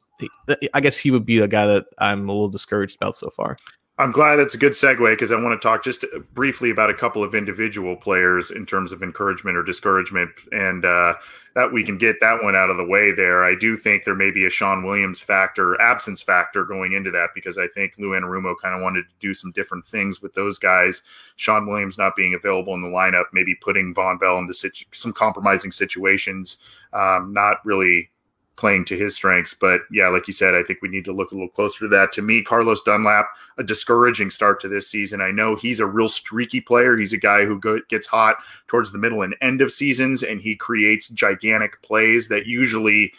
[0.74, 3.56] I guess he would be a guy that I'm a little discouraged about so far.
[4.00, 6.94] I'm glad that's a good segue because I want to talk just briefly about a
[6.94, 11.14] couple of individual players in terms of encouragement or discouragement, and uh,
[11.54, 13.44] that we can get that one out of the way there.
[13.44, 17.30] I do think there may be a Shawn Williams factor, absence factor going into that
[17.34, 20.58] because I think Lou Anarumo kind of wanted to do some different things with those
[20.58, 21.02] guys.
[21.36, 25.12] Shawn Williams not being available in the lineup, maybe putting Vonn Bell into situ- some
[25.12, 26.56] compromising situations,
[26.94, 28.10] um, not really
[28.60, 29.54] playing to his strengths.
[29.54, 31.88] But yeah, like you said, I think we need to look a little closer to
[31.88, 32.12] that.
[32.12, 33.26] To me, Carlos Dunlap,
[33.58, 35.22] a discouraging start to this season.
[35.22, 36.96] I know he's a real streaky player.
[36.96, 38.36] He's a guy who go, gets hot
[38.68, 43.12] towards the middle and end of seasons, and he creates gigantic plays that usually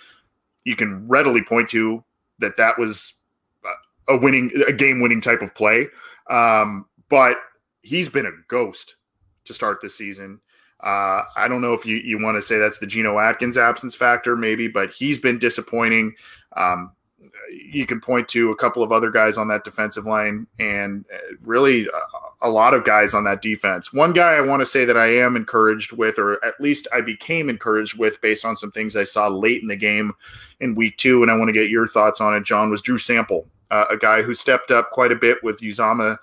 [0.63, 2.03] you can readily point to
[2.37, 3.15] that that was
[4.07, 5.87] a winning, a game winning type of play.
[6.29, 7.37] Um, but
[7.81, 8.95] he's been a ghost
[9.45, 10.39] to start this season.
[10.83, 13.93] Uh, I don't know if you, you want to say that's the Geno Atkins absence
[13.93, 16.15] factor, maybe, but he's been disappointing.
[16.55, 16.93] Um,
[17.51, 21.35] you can point to a couple of other guys on that defensive line and uh,
[21.43, 21.87] really
[22.41, 23.93] a, lot of guys on that defense.
[23.93, 27.01] One guy I want to say that I am encouraged with, or at least I
[27.01, 30.13] became encouraged with based on some things I saw late in the game
[30.59, 32.97] in week two, and I want to get your thoughts on it, John, was Drew
[32.97, 36.17] Sample, uh, a guy who stepped up quite a bit with Uzomah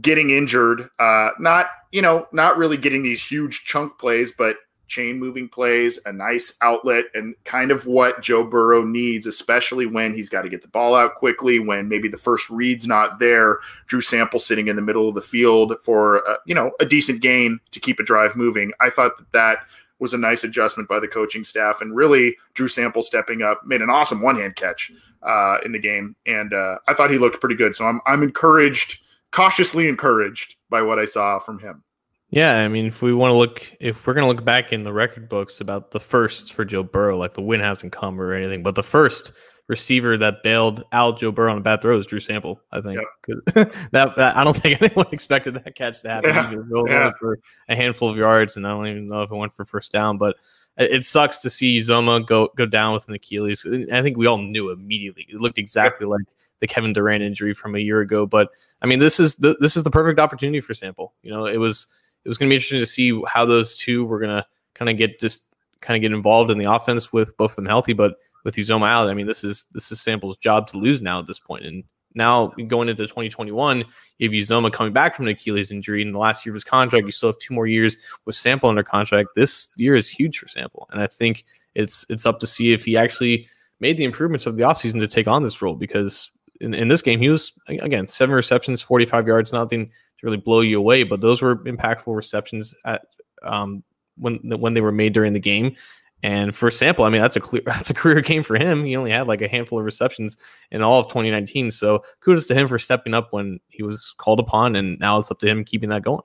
[0.00, 0.88] getting injured.
[0.98, 4.56] Uh, not, you know, not really getting these huge chunk plays, but
[4.88, 10.12] chain moving plays, a nice outlet, and kind of what Joe Burrow needs, especially when
[10.12, 13.60] he's got to get the ball out quickly, when maybe the first read's not there.
[13.86, 17.22] Drew Sample sitting in the middle of the field for, uh, you know, a decent
[17.22, 18.72] gain to keep a drive moving.
[18.80, 19.58] I thought that that
[19.98, 23.80] was a nice adjustment by the coaching staff, and really Drew Sample stepping up made
[23.80, 27.40] an awesome one hand catch uh, in the game, and uh, I thought he looked
[27.40, 27.74] pretty good.
[27.76, 28.98] So I'm I'm encouraged,
[29.32, 31.82] cautiously encouraged by what I saw from him.
[32.30, 34.84] Yeah, I mean, if we want to look, if we're going to look back in
[34.84, 38.32] the record books about the first for Joe Burrow, like the win hasn't come or
[38.32, 39.32] anything, but the first
[39.68, 42.58] receiver that bailed out Joe Burrow on a bad throw is Drew Sample.
[42.72, 43.44] I think yep.
[43.92, 46.30] that, that, I don't think anyone expected that catch to happen.
[46.30, 46.82] Yeah.
[46.88, 47.10] yeah.
[47.18, 49.92] for a handful of yards, and I don't even know if it went for first
[49.92, 50.16] down.
[50.16, 50.36] But
[50.78, 53.66] it sucks to see Zoma go go down with an Achilles.
[53.92, 55.26] I think we all knew immediately.
[55.28, 56.12] It looked exactly yep.
[56.12, 56.26] like
[56.62, 58.24] the Kevin Durant injury from a year ago.
[58.24, 58.48] But
[58.80, 61.12] I mean, this is the, this is the perfect opportunity for Sample.
[61.22, 61.88] You know, it was
[62.24, 64.88] it was going to be interesting to see how those two were going to kind
[64.88, 65.44] of get just
[65.80, 67.92] kind of get involved in the offense with both of them healthy.
[67.92, 71.18] But with Uzomah out, I mean, this is this is Sample's job to lose now
[71.18, 71.64] at this point.
[71.66, 71.82] And
[72.14, 73.78] now going into 2021,
[74.18, 76.64] you have Uzomah coming back from an Achilles injury in the last year of his
[76.64, 77.06] contract.
[77.06, 79.30] You still have two more years with Sample under contract.
[79.34, 81.44] This year is huge for Sample, and I think
[81.74, 83.48] it's it's up to see if he actually
[83.82, 86.30] made the improvements of the offseason to take on this role because
[86.62, 90.60] in, in this game he was again seven receptions, 45 yards, nothing to really blow
[90.60, 91.02] you away.
[91.02, 93.02] But those were impactful receptions at
[93.42, 93.82] um,
[94.16, 95.76] when when they were made during the game.
[96.24, 98.84] And for Sample, I mean that's a clear that's a career game for him.
[98.84, 100.36] He only had like a handful of receptions
[100.70, 101.70] in all of 2019.
[101.70, 105.30] So kudos to him for stepping up when he was called upon, and now it's
[105.30, 106.22] up to him keeping that going.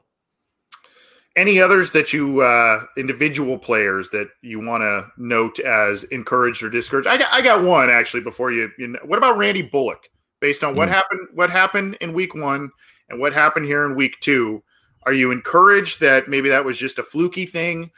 [1.36, 6.70] Any others that you uh, individual players that you want to note as encouraged or
[6.70, 7.08] discouraged?
[7.08, 8.22] I got I got one actually.
[8.22, 10.10] Before you, you know, what about Randy Bullock?
[10.40, 10.92] Based on what mm.
[10.92, 12.70] happened, what happened in Week One,
[13.10, 14.64] and what happened here in week two,
[15.06, 17.92] are you encouraged that maybe that was just a fluky thing?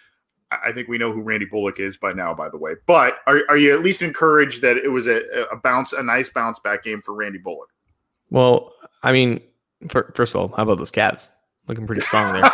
[0.52, 2.74] I think we know who Randy Bullock is by now, by the way.
[2.88, 5.22] But are, are you at least encouraged that it was a,
[5.52, 7.70] a bounce, a nice bounce back game for Randy Bullock?
[8.32, 8.74] Well,
[9.04, 9.42] I mean,
[9.90, 11.32] for, first of all, how about those Cavs
[11.68, 12.52] looking pretty strong there?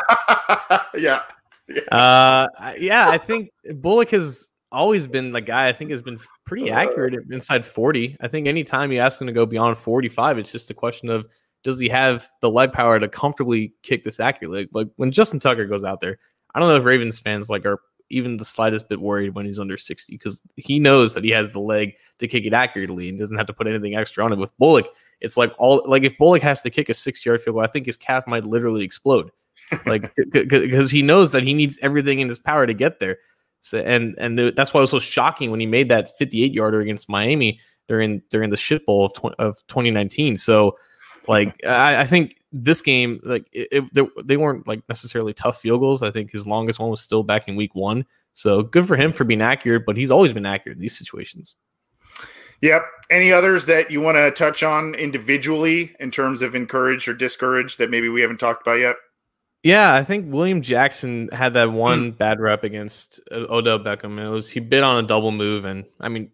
[0.95, 1.21] yeah.
[1.67, 1.81] Yeah.
[1.91, 6.71] Uh, yeah, I think Bullock has always been the guy I think has been pretty
[6.71, 6.79] uh.
[6.79, 8.17] accurate inside 40.
[8.21, 11.27] I think anytime you ask him to go beyond 45, it's just a question of
[11.63, 14.67] does he have the leg power to comfortably kick this accurately?
[14.71, 16.19] Like when Justin Tucker goes out there,
[16.53, 19.59] I don't know if Ravens fans like are even the slightest bit worried when he's
[19.59, 23.19] under 60 because he knows that he has the leg to kick it accurately and
[23.19, 24.37] doesn't have to put anything extra on it.
[24.37, 24.87] With Bullock,
[25.21, 27.67] it's like all like if Bullock has to kick a six yard field goal, I
[27.67, 29.31] think his calf might literally explode.
[29.85, 33.17] like because he knows that he needs everything in his power to get there.
[33.65, 36.81] So and and that's why it was so shocking when he made that 58 yarder
[36.81, 40.35] against Miami during during the shit bowl of, tw- of 2019.
[40.35, 40.77] So
[41.27, 43.51] like I, I, think this game, like
[44.23, 46.03] they weren't like necessarily tough field goals.
[46.03, 48.05] I think his longest one was still back in week one.
[48.35, 51.55] So good for him for being accurate, but he's always been accurate in these situations.
[52.61, 52.85] Yep.
[53.09, 57.79] Any others that you want to touch on individually in terms of encouraged or discouraged
[57.79, 58.95] that maybe we haven't talked about yet?
[59.65, 62.17] Yeah, I think William Jackson had that one mm.
[62.19, 64.23] bad rep against uh, Odell Beckham.
[64.23, 66.29] It was he bit on a double move, and I mean,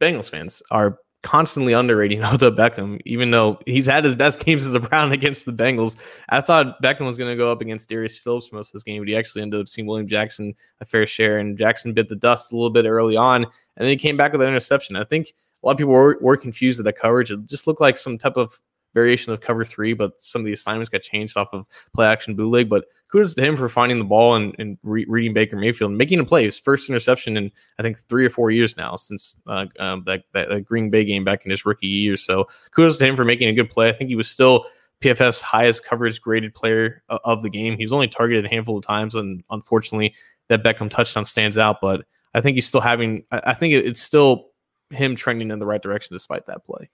[0.00, 4.74] Bengals fans are constantly underrating Odell Beckham, even though he's had his best games as
[4.74, 5.96] a Brown against the Bengals.
[6.28, 9.00] I thought Beckham was going to go up against Darius Phillips most of this game,
[9.00, 12.14] but he actually ended up seeing William Jackson a fair share, and Jackson bit the
[12.14, 14.94] dust a little bit early on, and then he came back with an interception.
[14.94, 17.32] I think a lot of people were, were confused at the coverage.
[17.32, 18.60] It just looked like some type of
[18.94, 22.34] variation of cover three, but some of the assignments got changed off of play action
[22.34, 22.68] bootleg.
[22.68, 25.98] But kudos to him for finding the ball and, and re- reading Baker Mayfield and
[25.98, 26.44] making a play.
[26.44, 30.24] His first interception in I think three or four years now since uh, um, that,
[30.32, 32.16] that, that Green Bay game back in his rookie year.
[32.16, 33.88] So kudos to him for making a good play.
[33.88, 34.66] I think he was still
[35.00, 37.76] PFF's highest coverage graded player of the game.
[37.76, 40.14] He was only targeted a handful of times, and unfortunately,
[40.48, 41.76] that Beckham touchdown stands out.
[41.80, 43.24] But I think he's still having.
[43.30, 44.48] I think it's still
[44.90, 46.90] him trending in the right direction despite that play.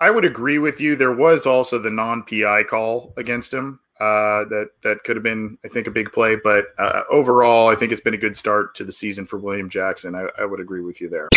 [0.00, 0.96] I would agree with you.
[0.96, 3.80] There was also the non PI call against him.
[3.98, 6.36] Uh, that that could have been, I think, a big play.
[6.36, 9.70] But uh, overall, I think it's been a good start to the season for William
[9.70, 10.14] Jackson.
[10.14, 11.30] I, I would agree with you there.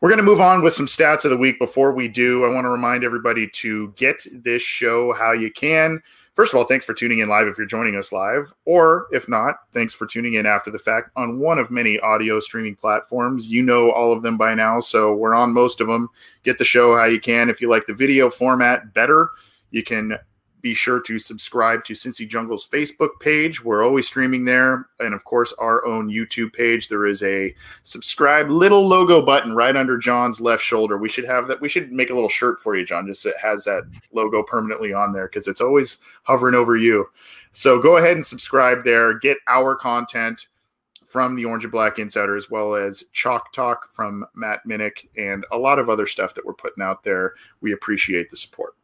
[0.00, 1.58] We're going to move on with some stats of the week.
[1.58, 6.00] Before we do, I want to remind everybody to get this show how you can.
[6.34, 9.28] First of all, thanks for tuning in live if you're joining us live, or if
[9.28, 13.48] not, thanks for tuning in after the fact on one of many audio streaming platforms.
[13.48, 16.08] You know all of them by now, so we're on most of them.
[16.44, 17.50] Get the show how you can.
[17.50, 19.30] If you like the video format better,
[19.70, 20.18] you can
[20.60, 23.64] be sure to subscribe to Cincy Jungle's Facebook page.
[23.64, 24.86] We're always streaming there.
[24.98, 26.88] And of course, our own YouTube page.
[26.88, 30.98] There is a subscribe little logo button right under John's left shoulder.
[30.98, 31.60] We should have that.
[31.60, 34.92] We should make a little shirt for you, John, just it has that logo permanently
[34.92, 37.06] on there because it's always hovering over you.
[37.52, 39.18] So go ahead and subscribe there.
[39.18, 40.46] Get our content
[41.06, 45.44] from the Orange and Black Insider, as well as Chalk Talk from Matt Minnick and
[45.50, 47.34] a lot of other stuff that we're putting out there.
[47.60, 48.74] We appreciate the support.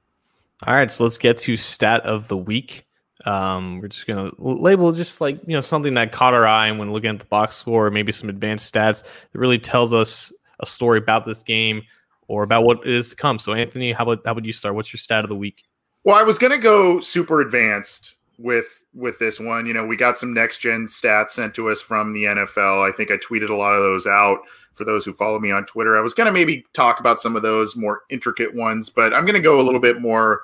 [0.64, 2.86] All right, so let's get to stat of the week.
[3.26, 6.92] Um, we're just gonna label just like you know something that caught our eye when
[6.92, 10.98] looking at the box score, maybe some advanced stats that really tells us a story
[10.98, 11.82] about this game
[12.28, 13.38] or about what is to come.
[13.38, 14.74] So, Anthony, how about how would you start?
[14.74, 15.64] What's your stat of the week?
[16.04, 19.66] Well, I was gonna go super advanced with with this one.
[19.66, 22.86] You know, we got some next gen stats sent to us from the NFL.
[22.86, 24.38] I think I tweeted a lot of those out
[24.74, 25.96] for those who follow me on Twitter.
[25.96, 29.22] I was going to maybe talk about some of those more intricate ones, but I'm
[29.22, 30.42] going to go a little bit more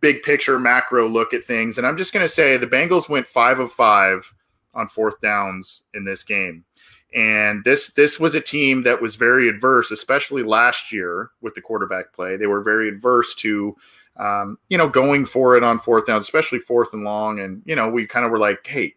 [0.00, 1.76] big picture, macro look at things.
[1.76, 4.32] And I'm just going to say the Bengals went five of five
[4.74, 6.64] on fourth downs in this game.
[7.14, 11.60] And this this was a team that was very adverse, especially last year with the
[11.60, 12.36] quarterback play.
[12.36, 13.76] They were very adverse to,
[14.20, 17.40] um, you know, going for it on fourth down, especially fourth and long.
[17.40, 18.94] And you know, we kind of were like, hey,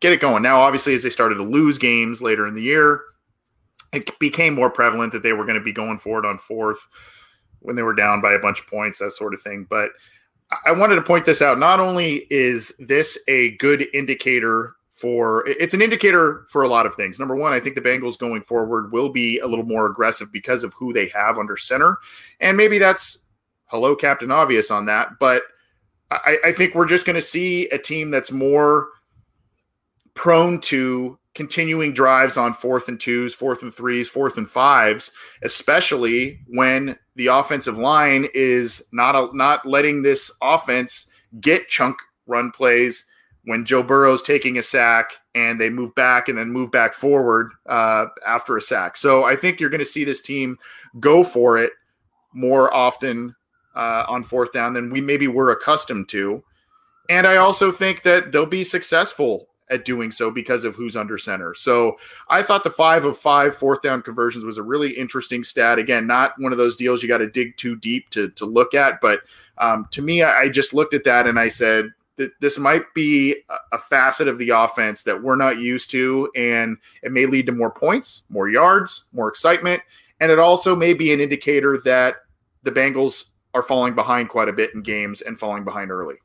[0.00, 0.42] get it going.
[0.42, 3.02] Now, obviously, as they started to lose games later in the year,
[3.92, 6.78] it became more prevalent that they were going to be going forward on fourth
[7.60, 9.66] when they were down by a bunch of points, that sort of thing.
[9.68, 9.90] But
[10.64, 11.58] I wanted to point this out.
[11.58, 16.94] Not only is this a good indicator for it's an indicator for a lot of
[16.94, 17.18] things.
[17.18, 20.62] Number one, I think the Bengals going forward will be a little more aggressive because
[20.62, 21.98] of who they have under center.
[22.38, 23.23] And maybe that's
[23.66, 25.18] hello, Captain Obvious on that.
[25.18, 25.42] But
[26.10, 28.88] I, I think we're just going to see a team that's more
[30.14, 35.10] prone to continuing drives on fourth and twos, fourth and threes, fourth and fives,
[35.42, 41.06] especially when the offensive line is not a, not letting this offense
[41.40, 43.06] get chunk run plays
[43.46, 47.50] when Joe Burrow's taking a sack and they move back and then move back forward
[47.68, 48.96] uh, after a sack.
[48.96, 50.56] So I think you're going to see this team
[51.00, 51.72] go for it
[52.32, 53.34] more often
[53.74, 56.42] uh, on fourth down than we maybe were accustomed to.
[57.10, 61.16] And I also think that they'll be successful at doing so because of who's under
[61.16, 61.54] center.
[61.54, 61.96] So
[62.28, 65.78] I thought the five of five fourth down conversions was a really interesting stat.
[65.78, 68.74] Again, not one of those deals you got to dig too deep to, to look
[68.74, 69.20] at, but
[69.58, 72.82] um, to me, I, I just looked at that and I said, that this might
[72.94, 73.36] be
[73.72, 77.52] a facet of the offense that we're not used to, and it may lead to
[77.52, 79.82] more points, more yards, more excitement,
[80.20, 82.16] and it also may be an indicator that
[82.62, 86.16] the Bengals are falling behind quite a bit in games and falling behind early.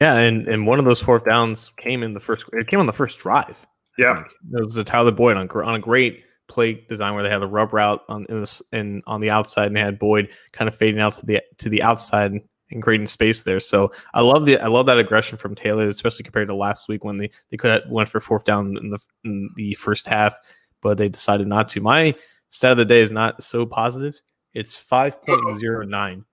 [0.00, 2.46] Yeah, and, and one of those fourth downs came in the first.
[2.52, 3.56] It came on the first drive.
[3.98, 7.40] Yeah, it was a Tyler Boyd on on a great play design where they had
[7.40, 10.68] the rub route on in this and on the outside, and they had Boyd kind
[10.68, 12.32] of fading out to the to the outside
[12.72, 13.60] and creating space there.
[13.60, 17.04] So I love the I love that aggression from Taylor, especially compared to last week
[17.04, 20.34] when they they could have went for fourth down in the in the first half,
[20.80, 21.80] but they decided not to.
[21.80, 22.14] My
[22.50, 24.20] stat of the day is not so positive.
[24.54, 26.24] It's five point zero nine,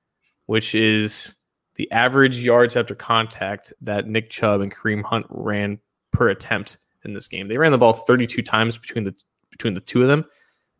[0.50, 1.36] which is
[1.76, 5.78] the average yards after contact that Nick Chubb and Kareem Hunt ran
[6.12, 7.48] per attempt in this game.
[7.48, 9.14] They ran the ball 32 times between the
[9.52, 10.26] between the two of them,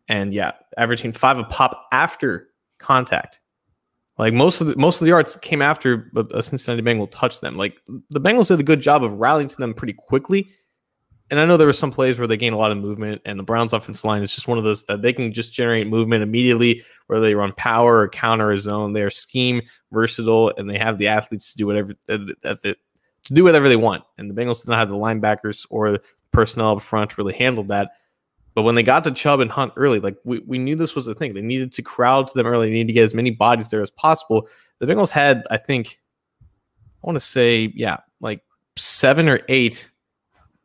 [0.08, 2.48] and yeah, averaging five a pop after
[2.80, 3.42] contact.
[4.18, 7.42] Like most of the most of the yards came after a uh, Cincinnati Bengal touched
[7.42, 7.56] them.
[7.56, 7.80] Like
[8.10, 10.50] the Bengals did a good job of rallying to them pretty quickly.
[11.32, 13.38] And I know there were some plays where they gain a lot of movement, and
[13.38, 16.24] the Browns' offensive line is just one of those that they can just generate movement
[16.24, 18.94] immediately whether they run power or counter a zone.
[18.94, 22.76] They're scheme versatile and they have the athletes to do whatever uh, to
[23.34, 24.04] do whatever they want.
[24.20, 27.34] And the Bengals did not have the linebackers or the personnel up front to really
[27.34, 27.94] handle that.
[28.54, 31.08] But when they got to Chubb and Hunt early, like we, we knew this was
[31.08, 31.34] the thing.
[31.34, 32.68] They needed to crowd to them early.
[32.68, 34.48] They needed to get as many bodies there as possible.
[34.78, 36.00] The Bengals had, I think,
[36.44, 38.44] I want to say, yeah, like
[38.76, 39.90] seven or eight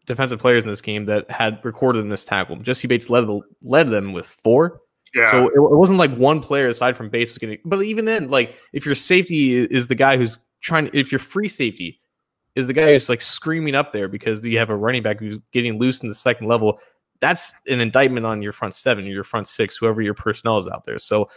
[0.07, 2.57] defensive players in this game that had recorded in this tackle.
[2.57, 4.81] Jessie Bates led the, led them with four.
[5.15, 5.31] Yeah.
[5.31, 7.59] So it, it, wasn't like one player aside from Bates was getting.
[7.65, 11.49] But even then, like if your safety is the guy who's trying, if your free
[11.49, 12.01] safety
[12.57, 15.39] is the guy who's like screaming up there because you have a running back who's
[15.53, 16.81] getting loose in the second level,
[17.21, 20.85] that's an indictment on your front seven, your front six, whoever your personnel is out
[20.85, 20.99] there.
[20.99, 21.29] So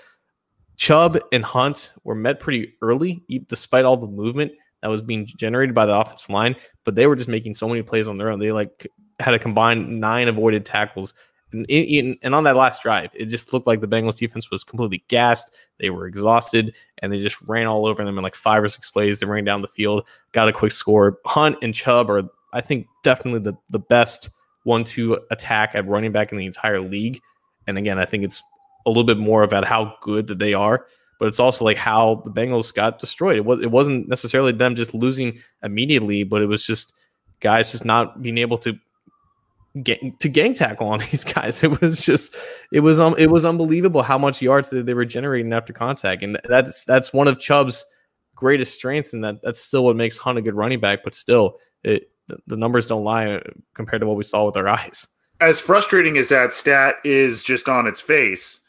[0.76, 4.52] Chubb and Hunt were met pretty early, despite all the movement
[4.82, 6.56] that was being generated by the offensive line.
[6.84, 8.40] But they were just making so many plays on their own.
[8.40, 8.88] They like
[9.20, 11.14] had a combined nine avoided tackles
[11.54, 15.04] And, and on that last drive, it just looked like the Bengals defense was completely
[15.08, 15.56] gassed.
[15.80, 18.92] They were exhausted and they just ran all over them in like five or six
[18.92, 19.20] plays.
[19.20, 21.20] They ran down the field, got a quick score.
[21.26, 22.24] Hunt and Chubb are,
[22.54, 24.30] I think, definitely the, the best
[24.64, 27.22] one two attack at running back in the entire league.
[27.66, 28.44] And again, I think it's
[28.86, 30.88] a little bit more about how good that they are,
[31.20, 33.38] but it's also like how the Bengals got destroyed.
[33.38, 36.94] It was it wasn't necessarily them just losing immediately, but it was just
[37.40, 38.78] guys just not being able to
[39.84, 41.64] get to gang tackle on these guys.
[41.64, 42.36] It was just
[42.72, 46.40] it was um it was unbelievable how much yards they were generating after contact, and
[46.48, 47.86] that's that's one of Chubb's
[48.36, 51.04] greatest strengths, and that that's still what makes Hunt a good running back.
[51.04, 52.12] But still, it
[52.46, 53.40] the numbers don't lie uh,
[53.74, 55.08] compared to what we saw with our eyes.
[55.40, 58.60] As frustrating as that stat is, just on its face,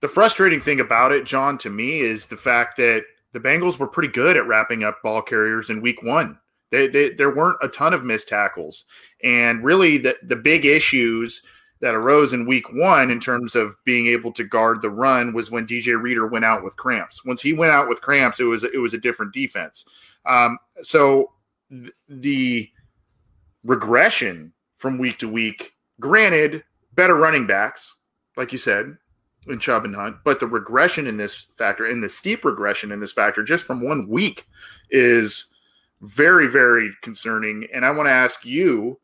[0.00, 3.86] the frustrating thing about it, John, to me, is the fact that the Bengals were
[3.86, 6.38] pretty good at wrapping up ball carriers in Week One.
[6.70, 8.84] They, they, there weren't a ton of missed tackles.
[9.22, 11.42] And really, the, the big issues
[11.80, 15.50] that arose in week one in terms of being able to guard the run was
[15.50, 17.24] when DJ Reader went out with cramps.
[17.24, 19.84] Once he went out with cramps, it was it was a different defense.
[20.26, 21.32] Um, so
[21.70, 22.70] th- the
[23.64, 27.94] regression from week to week, granted, better running backs,
[28.36, 28.96] like you said,
[29.46, 33.00] in Chubb and Hunt, but the regression in this factor, and the steep regression in
[33.00, 34.46] this factor, just from one week,
[34.90, 35.46] is
[36.02, 37.66] very, very concerning.
[37.72, 38.98] And I want to ask you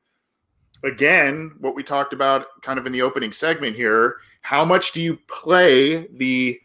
[0.85, 4.17] again what we talked about kind of in the opening segment here.
[4.43, 6.59] How much do you play the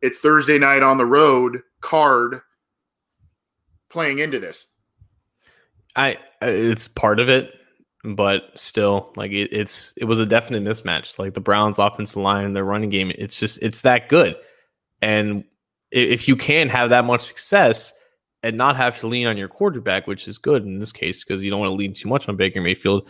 [0.00, 2.40] it's Thursday night on the road card
[3.88, 4.66] playing into this?
[5.96, 7.57] I it's part of it,
[8.04, 11.18] but still, like it, it's it was a definite mismatch.
[11.18, 14.36] Like the Browns' offensive line, and their running game, it's just it's that good.
[15.02, 15.44] And
[15.90, 17.92] if you can have that much success,
[18.42, 21.42] and not have to lean on your quarterback, which is good in this case because
[21.42, 23.08] you don't want to lean too much on Baker Mayfield,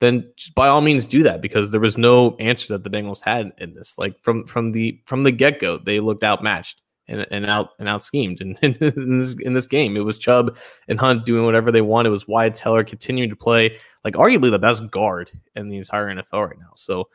[0.00, 3.52] then by all means do that because there was no answer that the Bengals had
[3.58, 3.98] in this.
[3.98, 7.88] Like from from the from the get go, they looked outmatched and, and out and
[7.88, 8.40] out schemed.
[8.40, 10.56] And in, in, this in this game, it was Chubb
[10.88, 12.06] and Hunt doing whatever they want.
[12.06, 16.06] It was Wyatt Teller continuing to play like arguably the best guard in the entire
[16.06, 16.72] NFL right now.
[16.74, 17.08] So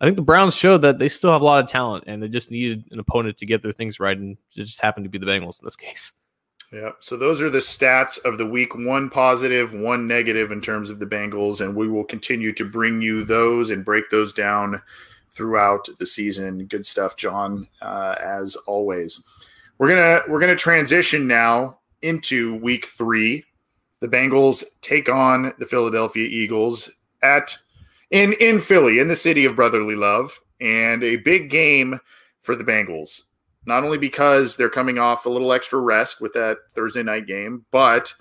[0.00, 2.28] I think the Browns showed that they still have a lot of talent and they
[2.28, 5.18] just needed an opponent to get their things right, and it just happened to be
[5.18, 6.12] the Bengals in this case.
[6.72, 6.92] Yeah.
[7.00, 10.98] So those are the stats of the week one positive, one negative in terms of
[10.98, 11.60] the Bengals.
[11.60, 14.80] And we will continue to bring you those and break those down
[15.30, 16.64] throughout the season.
[16.66, 19.22] Good stuff, John, uh, as always.
[19.78, 23.44] We're gonna we're gonna transition now into week three.
[24.02, 26.90] The Bengals take on the Philadelphia Eagles
[27.22, 27.56] at
[28.10, 31.98] in in Philly, in the city of brotherly love, and a big game
[32.42, 33.22] for the Bengals
[33.66, 37.64] not only because they're coming off a little extra rest with that Thursday night game,
[37.70, 38.12] but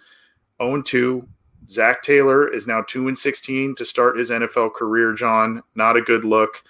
[0.62, 1.28] 0 2.
[1.70, 5.64] Zac Taylor is now 2 and 16 to start his NFL career, John.
[5.74, 6.64] Not a good look.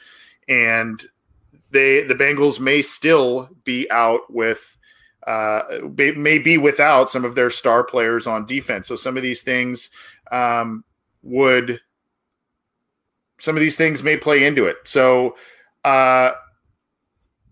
[0.48, 1.04] And
[1.72, 4.78] they the Bengals may still be out with
[5.28, 5.62] uh,
[5.98, 8.88] may be without some of their star players on defense.
[8.88, 9.90] So some of these things
[10.32, 10.84] um,
[11.24, 11.80] would
[13.40, 14.78] some of these things may play into it.
[14.84, 15.36] So
[15.84, 16.32] uh,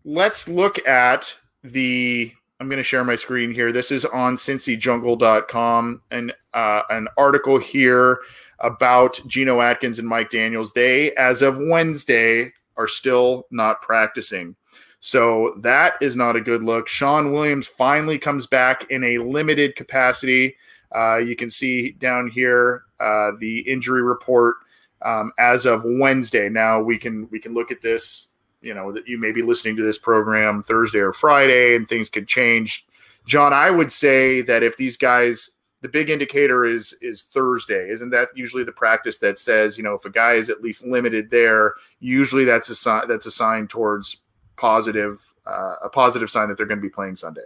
[0.03, 3.71] let's look at the I'm going to share my screen here.
[3.71, 8.19] This is on cincyjungle.com and uh, an article here
[8.59, 10.73] about Geno Atkins and Mike Daniels.
[10.73, 14.57] They, as of Wednesday, are still not practicing.
[14.99, 16.87] So that is not a good look.
[16.87, 20.55] Shawn Williams finally comes back in a limited capacity.
[20.95, 24.55] Uh, you can see down here uh, the injury report
[25.03, 26.49] um, as of Wednesday.
[26.49, 28.27] Now we can we can look at this
[28.61, 32.09] you know that you may be listening to this program Thursday or Friday and things
[32.09, 32.85] could change.
[33.25, 37.89] John, I would say that if these guys the big indicator is is Thursday.
[37.89, 40.83] Isn't that usually the practice that says, you know, if a guy is at least
[40.85, 44.17] limited there, usually that's a sign that's a sign towards
[44.59, 47.45] positive uh, a positive sign that they're going to be playing Sunday.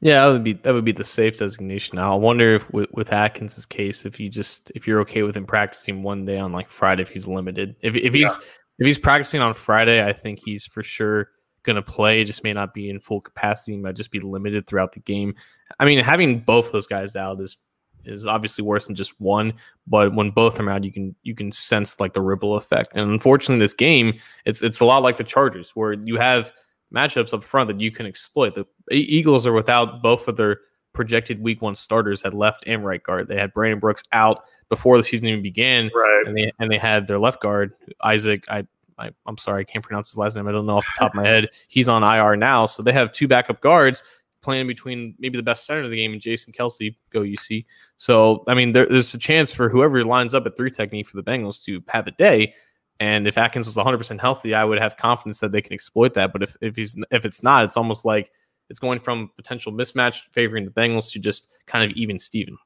[0.00, 1.96] Yeah, that would be that would be the safe designation.
[1.96, 5.36] Now, I wonder if with, with Atkins's case, if you just if you're okay with
[5.36, 8.44] him practicing one day on like Friday, if he's limited, if if he's yeah
[8.78, 11.28] if he's practicing on Friday, I think he's for sure
[11.62, 12.24] going to play.
[12.24, 15.34] Just may not be in full capacity, might just be limited throughout the game.
[15.78, 17.56] I mean, having both those guys out is
[18.04, 19.52] is obviously worse than just one.
[19.86, 22.92] But when both are out, you can you can sense like the ripple effect.
[22.94, 26.52] And unfortunately, this game it's it's a lot like the Chargers, where you have
[26.94, 28.54] matchups up front that you can exploit.
[28.54, 30.60] The Eagles are without both of their
[30.92, 33.28] projected Week One starters at left and right guard.
[33.28, 36.24] They had Brandon Brooks out before the season even began, right?
[36.26, 37.72] And they and they had their left guard
[38.02, 38.44] Isaac.
[38.48, 38.66] I,
[38.98, 40.46] I am sorry, I can't pronounce his last name.
[40.46, 41.48] I don't know off the top of my head.
[41.68, 44.02] He's on IR now, so they have two backup guards
[44.42, 47.64] playing between maybe the best center of the game and Jason Kelce, Go UC.
[47.96, 51.16] So I mean, there, there's a chance for whoever lines up at three technique for
[51.16, 52.54] the Bengals to have a day.
[53.00, 56.32] And if Atkins was 100% healthy, I would have confidence that they can exploit that.
[56.32, 58.30] But if, if he's if it's not, it's almost like
[58.68, 62.56] it's going from potential mismatch favoring the Bengals to just kind of even Steven.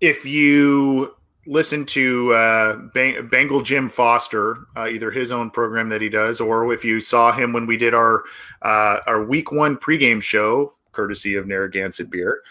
[0.00, 1.14] If you
[1.46, 6.72] listen to uh, Bengal Jim Foster, uh, either his own program that he does, or
[6.72, 8.24] if you saw him when we did our
[8.62, 12.42] uh, our week one pregame show, courtesy of Narragansett Beer,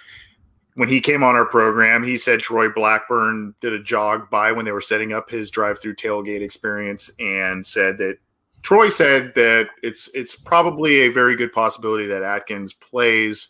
[0.76, 4.66] when he came on our program, he said Troy Blackburn did a jog by when
[4.66, 8.18] they were setting up his drive-through tailgate experience, and said that
[8.62, 13.50] Troy said that it's it's probably a very good possibility that Atkins plays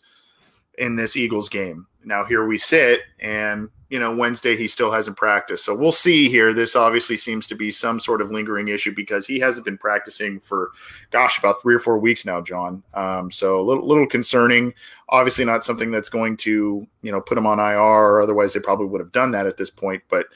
[0.78, 1.86] in this Eagles game.
[2.04, 5.64] Now here we sit, and you know, Wednesday he still hasn't practiced.
[5.64, 6.52] So we'll see here.
[6.52, 10.40] This obviously seems to be some sort of lingering issue because he hasn't been practicing
[10.40, 10.72] for,
[11.12, 12.82] gosh, about three or four weeks now, John.
[12.94, 14.74] Um, so a little, little concerning.
[15.10, 18.58] Obviously, not something that's going to, you know, put him on IR, or otherwise they
[18.58, 20.02] probably would have done that at this point.
[20.10, 20.26] But,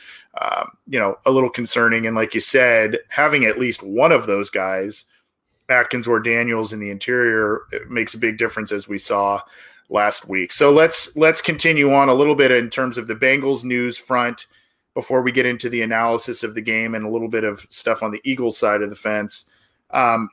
[0.40, 2.06] um, you know, a little concerning.
[2.06, 5.04] And like you said, having at least one of those guys,
[5.68, 9.40] Atkins or Daniels in the interior, makes a big difference as we saw
[9.88, 10.52] last week.
[10.52, 14.46] So let's let's continue on a little bit in terms of the Bengals news front
[14.94, 18.02] before we get into the analysis of the game and a little bit of stuff
[18.02, 19.44] on the Eagles side of the fence.
[19.90, 20.28] Um,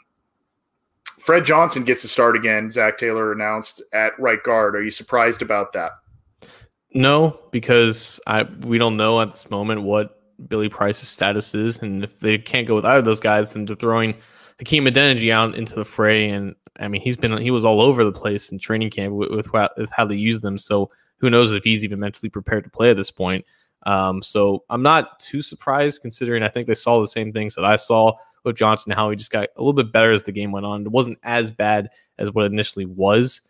[1.20, 2.72] Fred Johnson gets a start again.
[2.72, 4.76] Zac Taylor announced at right guard.
[4.76, 5.92] Are you surprised about that?
[6.94, 12.04] No, because I we don't know at this moment what Billy Price's status is, and
[12.04, 14.16] if they can't go with either of those guys, then they're throwing
[14.60, 18.04] Hakeem Adeniji out into the fray, and I mean, he's been he was all over
[18.04, 20.58] the place in training camp with, with, with how they use them.
[20.58, 23.46] So who knows if he's even mentally prepared to play at this point.
[23.86, 27.66] Um, so I'm not too surprised considering I think they saw the same things that
[27.66, 28.14] I saw
[28.44, 30.82] with Johnson, how he just got a little bit better as the game went on.
[30.82, 33.42] It wasn't as bad as what initially was,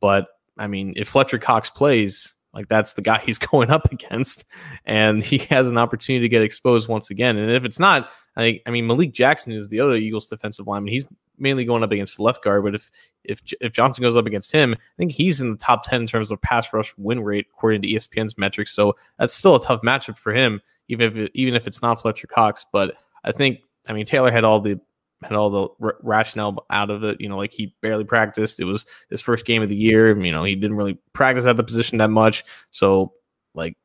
[0.00, 0.28] but
[0.58, 4.44] I mean, if Fletcher Cox plays, like that's the guy he's going up against,
[4.84, 7.36] and he has an opportunity to get exposed once again.
[7.36, 10.92] And if it's not, I, I mean, Malik Jackson is the other Eagles defensive lineman.
[10.92, 11.06] He's
[11.38, 12.90] mainly going up against the left guard, but if
[13.24, 16.06] if if Johnson goes up against him, I think he's in the top ten in
[16.06, 18.72] terms of pass rush win rate according to ESPN's metrics.
[18.72, 22.26] So that's still a tough matchup for him, even if even if it's not Fletcher
[22.26, 22.66] Cox.
[22.72, 24.80] But I think I mean Taylor had all the
[25.22, 27.20] had all the r- rationale out of it.
[27.20, 28.60] You know, like he barely practiced.
[28.60, 30.16] It was his first game of the year.
[30.18, 32.44] You know, he didn't really practice at the position that much.
[32.70, 33.12] So
[33.54, 33.76] like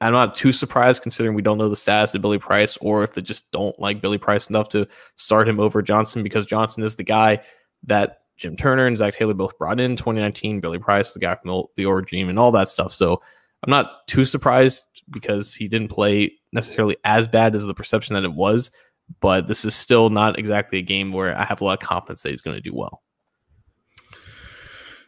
[0.00, 3.14] I'm not too surprised considering we don't know the status of Billy Price or if
[3.14, 6.96] they just don't like Billy Price enough to start him over Johnson because Johnson is
[6.96, 7.40] the guy
[7.84, 10.60] that Jim Turner and Zac Taylor both brought in 2019.
[10.60, 12.94] Billy Price, the guy from the, the and all that stuff.
[12.94, 13.20] So
[13.62, 18.24] I'm not too surprised because he didn't play necessarily as bad as the perception that
[18.24, 18.70] it was,
[19.20, 22.22] but this is still not exactly a game where I have a lot of confidence
[22.22, 23.02] that he's going to do well.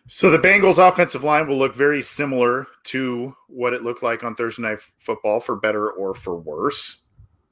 [0.09, 4.35] So the Bengals offensive line will look very similar to what it looked like on
[4.35, 6.99] Thursday Night Football for better or for worse.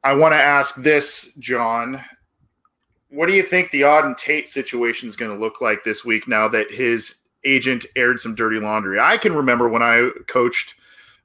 [0.02, 2.02] I want to ask this, John.
[3.08, 6.26] What do you think the Auden Tate situation is going to look like this week
[6.26, 8.98] now that his agent aired some dirty laundry?
[8.98, 10.74] I can remember when I coached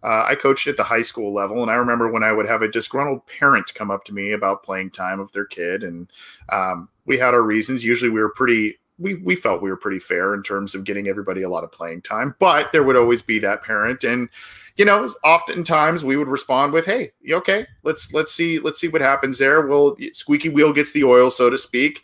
[0.03, 2.61] uh, I coached at the high school level, and I remember when I would have
[2.61, 6.07] a disgruntled parent come up to me about playing time of their kid, and
[6.49, 7.83] um, we had our reasons.
[7.83, 11.07] Usually, we were pretty we we felt we were pretty fair in terms of getting
[11.07, 14.29] everybody a lot of playing time, but there would always be that parent, and
[14.77, 19.01] you know, oftentimes we would respond with, "Hey, okay, let's let's see let's see what
[19.01, 22.01] happens there." Well, squeaky wheel gets the oil, so to speak.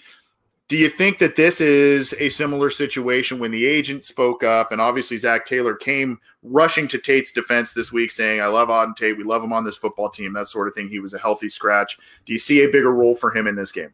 [0.68, 4.80] Do you think that this is a similar situation when the agent spoke up, and
[4.80, 9.18] obviously Zac Taylor came rushing to Tate's defense this week, saying, "I love Auden Tate,
[9.18, 10.88] we love him on this football team," that sort of thing.
[10.88, 11.98] He was a healthy scratch.
[12.26, 13.94] Do you see a bigger role for him in this game?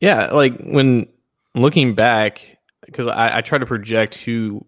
[0.00, 1.08] Yeah, like when
[1.54, 4.66] looking back, because I, I try to project who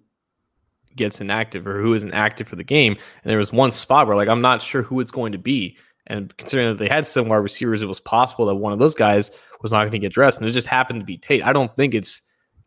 [0.94, 4.16] gets inactive or who isn't active for the game, and there was one spot where
[4.16, 5.76] like I'm not sure who it's going to be.
[6.08, 8.94] And considering that they had some wide receivers, it was possible that one of those
[8.94, 11.44] guys was not going to get dressed, and it just happened to be Tate.
[11.44, 12.22] I don't think it's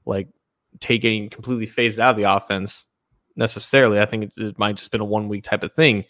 [0.06, 0.28] like
[0.80, 2.86] Tate getting completely phased out of the offense
[3.38, 4.02] necessarily.
[4.02, 6.04] I think it, it might just been a one week type of thing,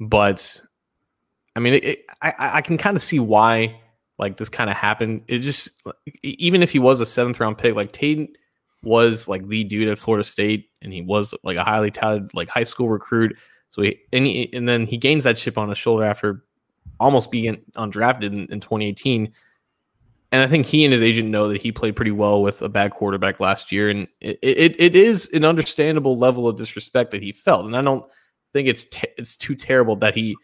[0.00, 0.60] but
[1.54, 3.81] I mean, it, it, I I can kind of see why
[4.22, 5.22] like this kind of happened.
[5.26, 5.82] It just
[6.22, 8.38] even if he was a seventh round pick, like Tate
[8.84, 12.48] was like the dude at Florida State, and he was like a highly touted like
[12.48, 13.36] high school recruit.
[13.70, 16.44] So he and, he, and then he gains that chip on his shoulder after
[17.00, 19.32] almost being undrafted in, in 2018.
[20.30, 22.68] And I think he and his agent know that he played pretty well with a
[22.68, 27.22] bad quarterback last year, and it, it, it is an understandable level of disrespect that
[27.22, 27.66] he felt.
[27.66, 28.04] And I don't
[28.52, 30.36] think it's te- it's too terrible that he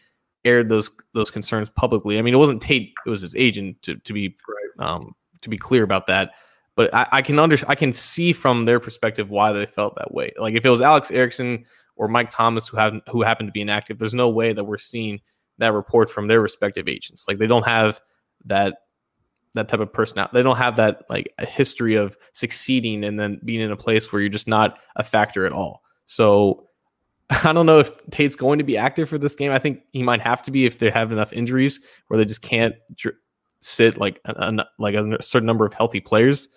[0.48, 2.18] aired those those concerns publicly.
[2.18, 3.82] I mean, it wasn't Tate; it was his agent.
[3.82, 4.36] To to be
[4.78, 4.88] right.
[4.88, 6.32] um, to be clear about that.
[6.74, 10.12] But I, I can under I can see from their perspective why they felt that
[10.14, 10.32] way.
[10.38, 11.64] Like if it was Alex Erickson
[11.96, 14.78] or Mike Thomas who have who happened to be inactive, there's no way that we're
[14.78, 15.20] seeing
[15.58, 17.26] that report from their respective agents.
[17.26, 18.00] Like they don't have
[18.46, 18.78] that
[19.54, 20.30] that type of personality.
[20.34, 24.12] They don't have that like a history of succeeding and then being in a place
[24.12, 25.82] where you're just not a factor at all.
[26.06, 26.67] So
[27.44, 29.52] I don't know if Tate's going to be active for this game.
[29.52, 32.42] I think he might have to be if they have enough injuries where they just
[32.42, 33.16] can't dr-
[33.60, 36.48] sit like a, a, like a certain number of healthy players.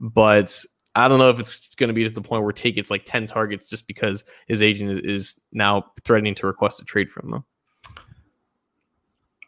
[0.00, 0.64] But
[0.94, 3.04] I don't know if it's going to be to the point where Tate gets like
[3.04, 7.30] 10 targets just because his agent is, is now threatening to request a trade from
[7.30, 7.44] them.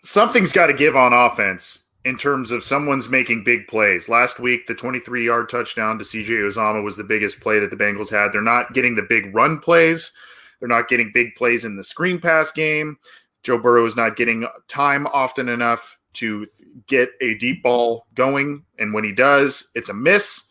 [0.02, 4.08] Something's got to give on offense in terms of someone's making big plays.
[4.08, 7.76] Last week, the 23 yard touchdown to CJ Uzomah was the biggest play that the
[7.76, 8.32] Bengals had.
[8.32, 10.12] They're not getting the big run plays,
[10.58, 12.98] they're not getting big plays in the screen pass game.
[13.42, 16.46] Joe Burrow is not getting time often enough to
[16.86, 18.64] get a deep ball going.
[18.78, 20.42] And when he does, it's a miss,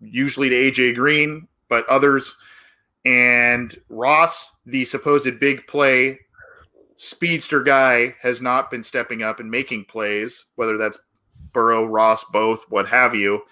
[0.00, 2.36] usually to AJ Green, but others.
[3.04, 6.18] And Ross, the supposed big play
[6.96, 10.98] speedster guy, has not been stepping up and making plays, whether that's
[11.52, 13.42] Burrow, Ross, both, what have you.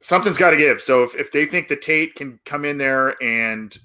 [0.00, 0.82] Something's got to give.
[0.82, 3.76] So if, if they think that Tate can come in there and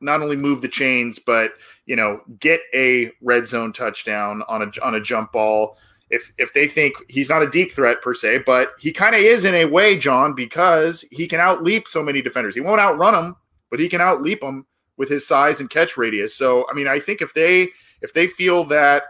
[0.00, 1.52] not only move the chains, but
[1.86, 5.76] you know, get a red zone touchdown on a on a jump ball.
[6.10, 9.20] If if they think he's not a deep threat per se, but he kind of
[9.20, 12.54] is in a way, John, because he can outleap so many defenders.
[12.54, 13.36] He won't outrun them,
[13.70, 16.34] but he can outleap them with his size and catch radius.
[16.34, 17.70] So I mean, I think if they
[18.00, 19.04] if they feel that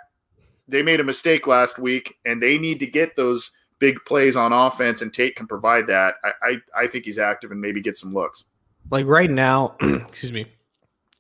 [0.66, 4.52] they made a mistake last week and they need to get those big plays on
[4.52, 7.96] offense and Tate can provide that, I I, I think he's active and maybe get
[7.96, 8.44] some looks.
[8.90, 10.46] Like right now, excuse me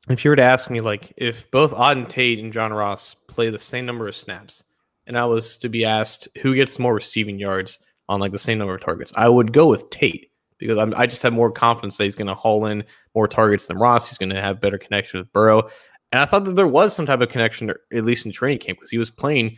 [0.08, 3.50] if you were to ask me, like, if both Auden Tate and John Ross play
[3.50, 4.64] the same number of snaps,
[5.06, 7.78] and I was to be asked who gets more receiving yards
[8.08, 11.06] on like the same number of targets, I would go with Tate because I'm, i
[11.06, 12.84] just have more confidence that he's going to haul in
[13.14, 14.08] more targets than Ross.
[14.08, 15.68] He's going to have better connection with Burrow.
[16.12, 18.78] And I thought that there was some type of connection, at least in training camp,
[18.78, 19.56] because he was playing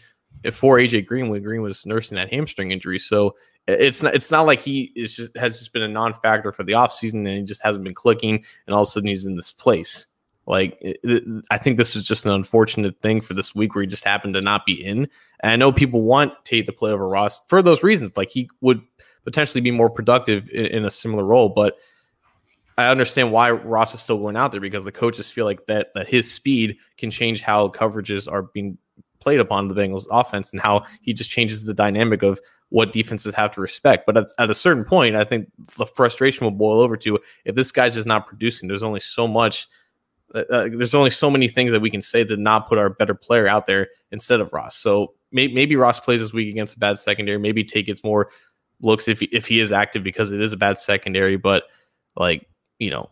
[0.52, 2.98] for AJ Green when Green was nursing that hamstring injury.
[2.98, 3.34] So
[3.66, 6.72] it's not it's not like he is just has just been a non-factor for the
[6.72, 9.52] offseason and he just hasn't been clicking and all of a sudden he's in this
[9.52, 10.06] place.
[10.50, 10.82] Like,
[11.50, 14.34] I think this was just an unfortunate thing for this week where he just happened
[14.34, 15.08] to not be in.
[15.40, 18.16] And I know people want Tate to play over Ross for those reasons.
[18.16, 18.82] Like, he would
[19.24, 21.78] potentially be more productive in, in a similar role, but
[22.76, 25.94] I understand why Ross is still going out there because the coaches feel like that
[25.94, 28.76] that his speed can change how coverages are being
[29.20, 32.40] played upon the Bengals offense and how he just changes the dynamic of
[32.70, 34.06] what defenses have to respect.
[34.06, 37.54] But at, at, a certain point, I think the frustration will boil over to if
[37.54, 39.68] this guy's just not producing, there's only so much
[40.34, 42.90] uh, uh, there's only so many things that we can say to not put our
[42.90, 44.76] better player out there instead of Ross.
[44.76, 47.38] So maybe, maybe Ross plays this week against a bad secondary.
[47.38, 48.30] Maybe Tate gets more
[48.80, 51.36] looks if he, if he is active because it is a bad secondary.
[51.36, 51.64] But
[52.16, 52.46] like
[52.78, 53.10] you know,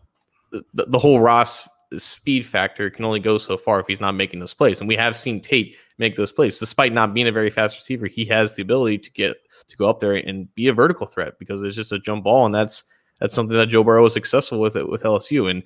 [0.51, 1.67] the, the whole Ross
[1.97, 4.79] speed factor can only go so far if he's not making those plays.
[4.79, 8.07] And we have seen Tate make those plays, despite not being a very fast receiver.
[8.07, 11.37] He has the ability to get to go up there and be a vertical threat
[11.39, 12.83] because it's just a jump ball, and that's
[13.19, 15.49] that's something that Joe Burrow was successful with it with LSU.
[15.49, 15.63] And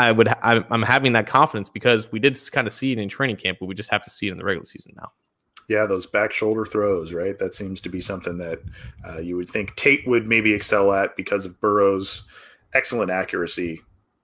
[0.00, 3.36] I would I'm having that confidence because we did kind of see it in training
[3.36, 5.12] camp, but we just have to see it in the regular season now.
[5.68, 7.38] Yeah, those back shoulder throws, right?
[7.38, 8.60] That seems to be something that
[9.06, 12.24] uh, you would think Tate would maybe excel at because of Burrow's
[12.74, 13.78] excellent accuracy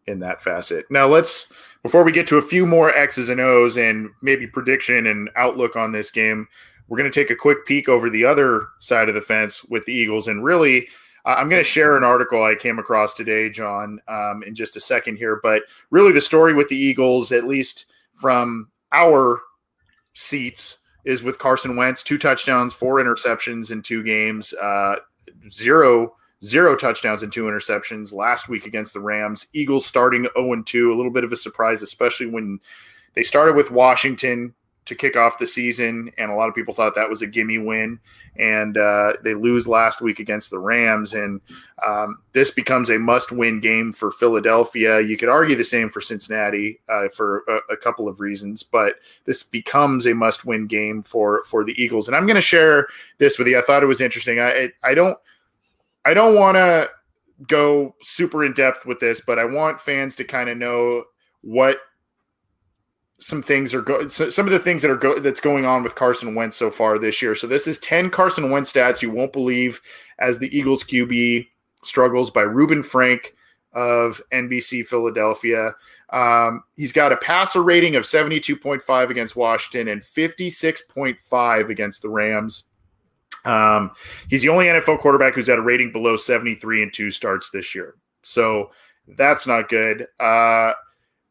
[0.06, 0.86] in that facet.
[0.90, 1.52] Now, let's
[1.82, 5.76] before we get to a few more X's and O's and maybe prediction and outlook
[5.76, 6.48] on this game,
[6.88, 9.84] we're going to take a quick peek over the other side of the fence with
[9.84, 10.88] the Eagles and really
[11.26, 14.80] I'm going to share an article I came across today, John, um, in just a
[14.80, 15.40] second here.
[15.42, 19.42] But really, the story with the Eagles, at least from our
[20.14, 24.96] seats, is with Carson Wentz: two touchdowns, four interceptions in two games, uh,
[25.50, 26.14] zero
[26.44, 29.46] zero touchdowns and two interceptions last week against the Rams.
[29.52, 32.60] Eagles starting 0 2, a little bit of a surprise, especially when
[33.14, 34.54] they started with Washington,
[34.86, 37.58] to kick off the season, and a lot of people thought that was a gimme
[37.58, 37.98] win.
[38.36, 41.40] And uh, they lose last week against the Rams, and
[41.86, 45.00] um, this becomes a must-win game for Philadelphia.
[45.00, 48.96] You could argue the same for Cincinnati uh, for a, a, couple of reasons, but
[49.24, 52.06] this becomes a must-win game for for the Eagles.
[52.06, 52.86] And I'm going to share
[53.18, 53.58] this with you.
[53.58, 54.40] I thought it was interesting.
[54.40, 55.18] I I don't
[56.04, 56.88] I don't want to
[57.48, 61.04] go super in depth with this, but I want fans to kind of know
[61.42, 61.78] what
[63.18, 65.82] some things are go- so some of the things that are go- that's going on
[65.82, 67.34] with Carson Wentz so far this year.
[67.34, 69.80] So this is 10 Carson Wentz stats you won't believe
[70.18, 71.48] as the Eagles QB
[71.82, 73.34] struggles by Reuben Frank
[73.72, 75.74] of NBC Philadelphia.
[76.10, 82.64] Um, he's got a passer rating of 72.5 against Washington and 56.5 against the Rams.
[83.44, 83.92] Um,
[84.28, 87.74] he's the only NFL quarterback who's had a rating below 73 in two starts this
[87.74, 87.94] year.
[88.22, 88.70] So
[89.16, 90.06] that's not good.
[90.18, 90.72] Uh,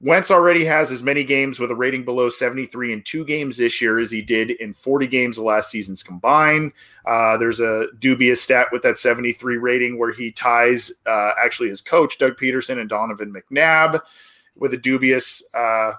[0.01, 3.81] Wentz already has as many games with a rating below 73 in two games this
[3.81, 6.73] year as he did in 40 games of last season's combined.
[7.07, 11.79] Uh, there's a dubious stat with that 73 rating where he ties uh, actually his
[11.79, 14.01] coach, Doug Pederson, and Donovan McNabb
[14.57, 15.93] with a dubious uh,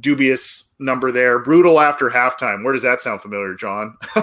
[0.00, 1.38] dubious number there.
[1.38, 2.64] Brutal after halftime.
[2.64, 3.96] Where does that sound familiar, John?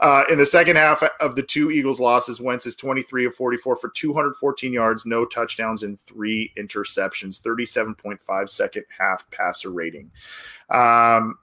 [0.00, 3.76] uh, in the second half of the two Eagles losses, Wentz is 23 of 44
[3.76, 7.40] for 214 yards, no touchdowns, and three interceptions.
[7.40, 10.10] 37.5 second half passer rating.
[10.70, 11.38] Um,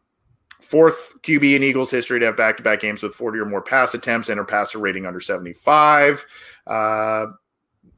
[0.61, 3.61] fourth QB in Eagles history to have back to back games with 40 or more
[3.61, 6.25] pass attempts and a passer rating under 75.
[6.67, 7.27] Uh,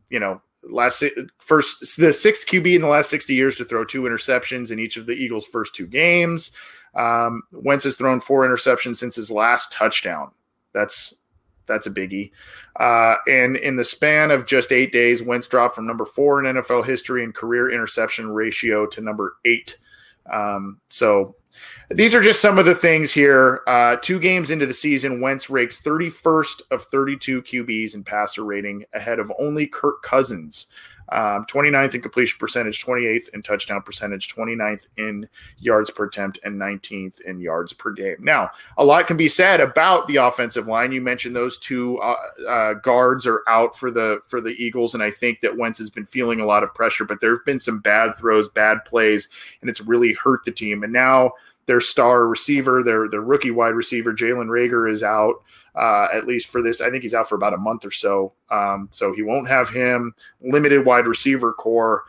[0.10, 1.04] you know, last
[1.40, 4.98] first the sixth QB in the last 60 years to throw two interceptions in each
[4.98, 6.52] of the Eagles' first two games.
[6.94, 10.32] Um, Wentz has thrown four interceptions since his last touchdown.
[10.74, 11.16] That's
[11.68, 12.32] that's a biggie.
[12.80, 16.56] Uh, and in the span of just eight days, Wentz dropped from number four in
[16.56, 19.78] NFL history and career interception ratio to number eight.
[20.32, 21.36] Um, so
[21.90, 23.62] these are just some of the things here.
[23.68, 28.86] Uh, two games into the season, Wentz ranks 31st of 32 QBs in passer rating,
[28.94, 30.68] ahead of only Kirk Cousins.
[31.12, 35.28] Um, 29th in completion percentage, 28th in touchdown percentage, 29th in
[35.60, 38.16] yards per attempt, and 19th in yards per game.
[38.20, 40.92] Now, a lot can be said about the offensive line.
[40.92, 42.16] You mentioned those two uh,
[42.48, 45.90] uh, guards are out for the for the Eagles, and I think that Wentz has
[45.90, 47.04] been feeling a lot of pressure.
[47.04, 49.28] But there have been some bad throws, bad plays,
[49.60, 50.84] and it's really hurt the team.
[50.84, 51.34] And now
[51.72, 55.36] their star receiver, their their rookie wide receiver, Jalen Reagor, is out
[55.74, 56.82] uh, at least for this.
[56.82, 58.34] I think he's out for about a month or so.
[58.50, 60.14] Um, so he won't have him.
[60.42, 62.04] Limited wide receiver corps.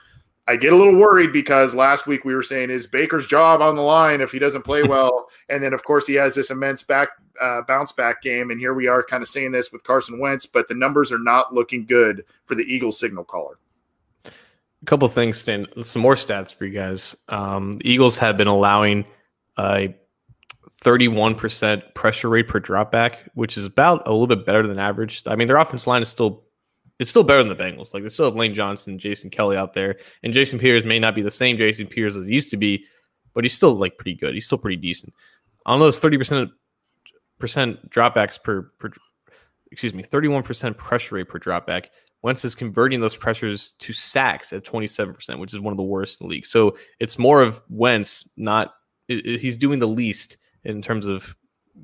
[0.48, 3.76] I get a little worried because last week we were saying is Baker's job on
[3.76, 6.82] the line if he doesn't play well, and then of course he has this immense
[6.82, 7.10] back
[7.40, 10.44] uh, bounce back game, and here we are kind of saying this with Carson Wentz,
[10.44, 13.58] but the numbers are not looking good for the Eagles signal caller.
[14.24, 15.68] A couple things, Stan.
[15.84, 17.16] Some more stats for you guys.
[17.28, 19.04] Um, the Eagles have been allowing
[19.58, 19.94] a
[20.82, 25.22] 31% pressure rate per dropback, which is about a little bit better than average.
[25.26, 26.44] I mean, their offense line is still
[26.98, 27.94] it's still better than the Bengals.
[27.94, 31.14] Like they still have Lane Johnson, Jason Kelly out there, and Jason Peters may not
[31.14, 32.84] be the same Jason Peters as he used to be,
[33.34, 34.34] but he's still like pretty good.
[34.34, 35.12] He's still pretty decent.
[35.66, 36.50] On those 30%
[37.40, 38.90] dropbacks per, per
[39.72, 41.86] excuse me, 31% pressure rate per dropback.
[42.22, 46.20] Wentz is converting those pressures to sacks at 27%, which is one of the worst
[46.20, 46.46] in the league.
[46.46, 48.74] So it's more of Wentz not
[49.08, 51.34] he's doing the least in terms of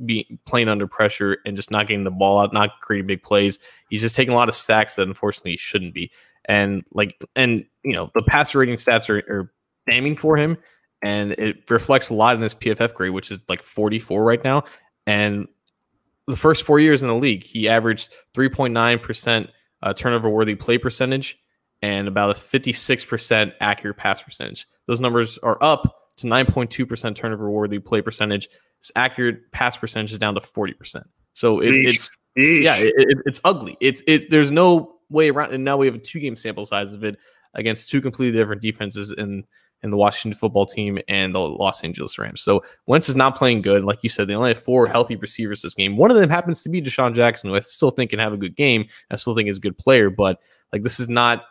[0.05, 3.59] being playing under pressure and just not getting the ball out, not creating big plays.
[3.89, 6.11] He's just taking a lot of sacks that unfortunately shouldn't be.
[6.45, 9.53] And like, and you know, the passer rating stats are, are
[9.89, 10.57] damning for him,
[11.03, 14.64] and it reflects a lot in this PFF grade, which is like 44 right now.
[15.07, 15.47] And
[16.27, 19.51] the first four years in the league, he averaged 3.9 percent
[19.83, 21.39] uh, turnover worthy play percentage
[21.83, 24.66] and about a 56% accurate pass percentage.
[24.87, 28.49] Those numbers are up to 9.2% turnover worthy play percentage.
[28.81, 31.03] Its accurate pass percentage is down to 40%.
[31.35, 32.62] So it, it's Eesh.
[32.62, 33.77] yeah, it, it, it's ugly.
[33.81, 34.31] It's it.
[34.31, 35.55] There's no way around.
[35.55, 37.16] And now we have a two game sample size of it
[37.55, 39.45] against two completely different defenses in
[39.83, 42.41] in the Washington football team and the Los Angeles Rams.
[42.41, 43.85] So Wentz is not playing good.
[43.85, 45.97] Like you said, they only have four healthy receivers this game.
[45.97, 48.37] One of them happens to be DeSean Jackson, who I still think can have a
[48.37, 48.87] good game.
[49.11, 50.41] I still think is a good player, but
[50.73, 51.45] like this is not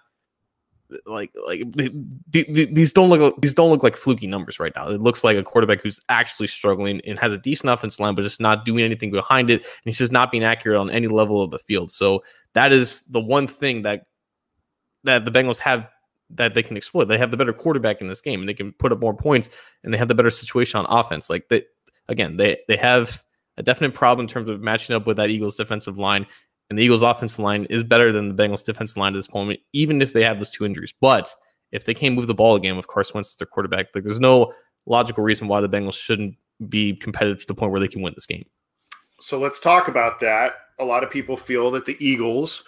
[1.06, 1.64] like like
[2.30, 4.90] these don't look these don't look like fluky numbers right now.
[4.90, 8.22] It looks like a quarterback who's actually struggling and has a decent offensive line, but
[8.22, 11.42] just not doing anything behind it, and he's just not being accurate on any level
[11.42, 11.92] of the field.
[11.92, 12.24] So
[12.54, 14.06] that is the one thing that
[15.04, 15.88] that the Bengals have
[16.30, 17.06] that they can exploit.
[17.06, 19.50] They have the better quarterback in this game, and they can put up more points,
[19.84, 21.30] and they have the better situation on offense.
[21.30, 21.64] Like they
[22.08, 23.24] again, they they have
[23.58, 26.28] a definite problem in terms of matching up with that Eagles defensive line
[26.70, 29.60] and the Eagles' offensive line is better than the Bengals' defensive line at this point,
[29.74, 30.94] even if they have those two injuries.
[31.00, 31.34] But
[31.72, 34.20] if they can't move the ball again with Carson Wentz as their quarterback, like there's
[34.20, 34.54] no
[34.86, 36.36] logical reason why the Bengals shouldn't
[36.70, 38.46] be competitive to the point where they can win this game.
[39.20, 40.54] So let's talk about that.
[40.80, 42.64] A lot of people feel that the Eagles,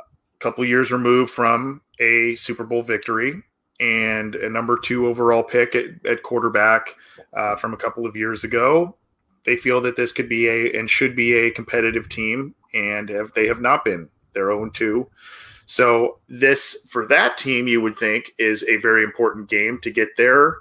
[0.00, 0.04] a
[0.38, 3.42] couple years removed from a Super Bowl victory
[3.80, 6.94] and a number two overall pick at, at quarterback
[7.36, 8.96] uh, from a couple of years ago,
[9.44, 13.32] they feel that this could be a and should be a competitive team and have,
[13.34, 14.08] they have not been.
[14.32, 15.08] They're 0 2.
[15.66, 20.16] So, this for that team, you would think, is a very important game to get
[20.16, 20.58] their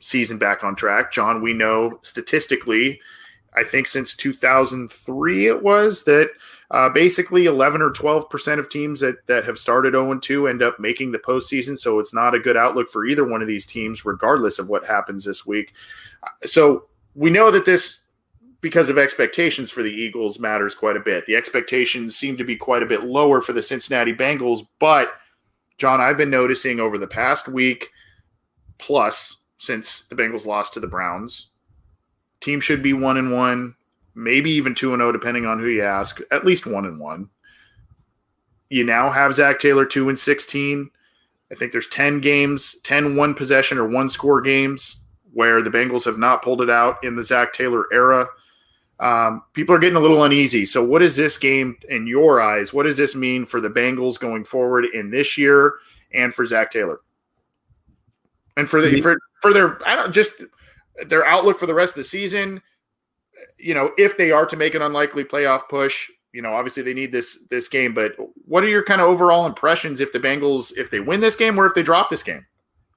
[0.00, 1.12] season back on track.
[1.12, 3.00] John, we know statistically,
[3.54, 6.30] I think since 2003 it was that
[6.70, 10.62] uh, basically 11 or 12 percent of teams that that have started 0 2 end
[10.62, 11.78] up making the postseason.
[11.78, 14.86] So it's not a good outlook for either one of these teams, regardless of what
[14.86, 15.74] happens this week.
[16.44, 18.00] So we know that this
[18.60, 21.26] because of expectations for the Eagles matters quite a bit.
[21.26, 25.14] The expectations seem to be quite a bit lower for the Cincinnati Bengals, but
[25.76, 27.90] John, I've been noticing over the past week
[28.78, 31.48] plus since the Bengals lost to the Browns.
[32.40, 33.76] Team should be one and one,
[34.14, 36.20] maybe even two and 0 depending on who you ask.
[36.30, 37.30] At least one and one.
[38.70, 40.90] You now have Zac Taylor two and sixteen.
[41.50, 44.98] I think there's 10 games, 10 one possession or one score games
[45.32, 48.26] where the Bengals have not pulled it out in the Zac Taylor era.
[49.00, 50.64] Um, people are getting a little uneasy.
[50.64, 52.72] So, what is this game in your eyes?
[52.72, 55.74] What does this mean for the Bengals going forward in this year
[56.12, 57.00] and for Zac Taylor?
[58.56, 60.42] And for the for, for their I don't just
[61.06, 62.60] their outlook for the rest of the season,
[63.56, 66.94] you know, if they are to make an unlikely playoff push, you know, obviously they
[66.94, 70.72] need this this game, but what are your kind of overall impressions if the Bengals
[70.76, 72.44] if they win this game or if they drop this game?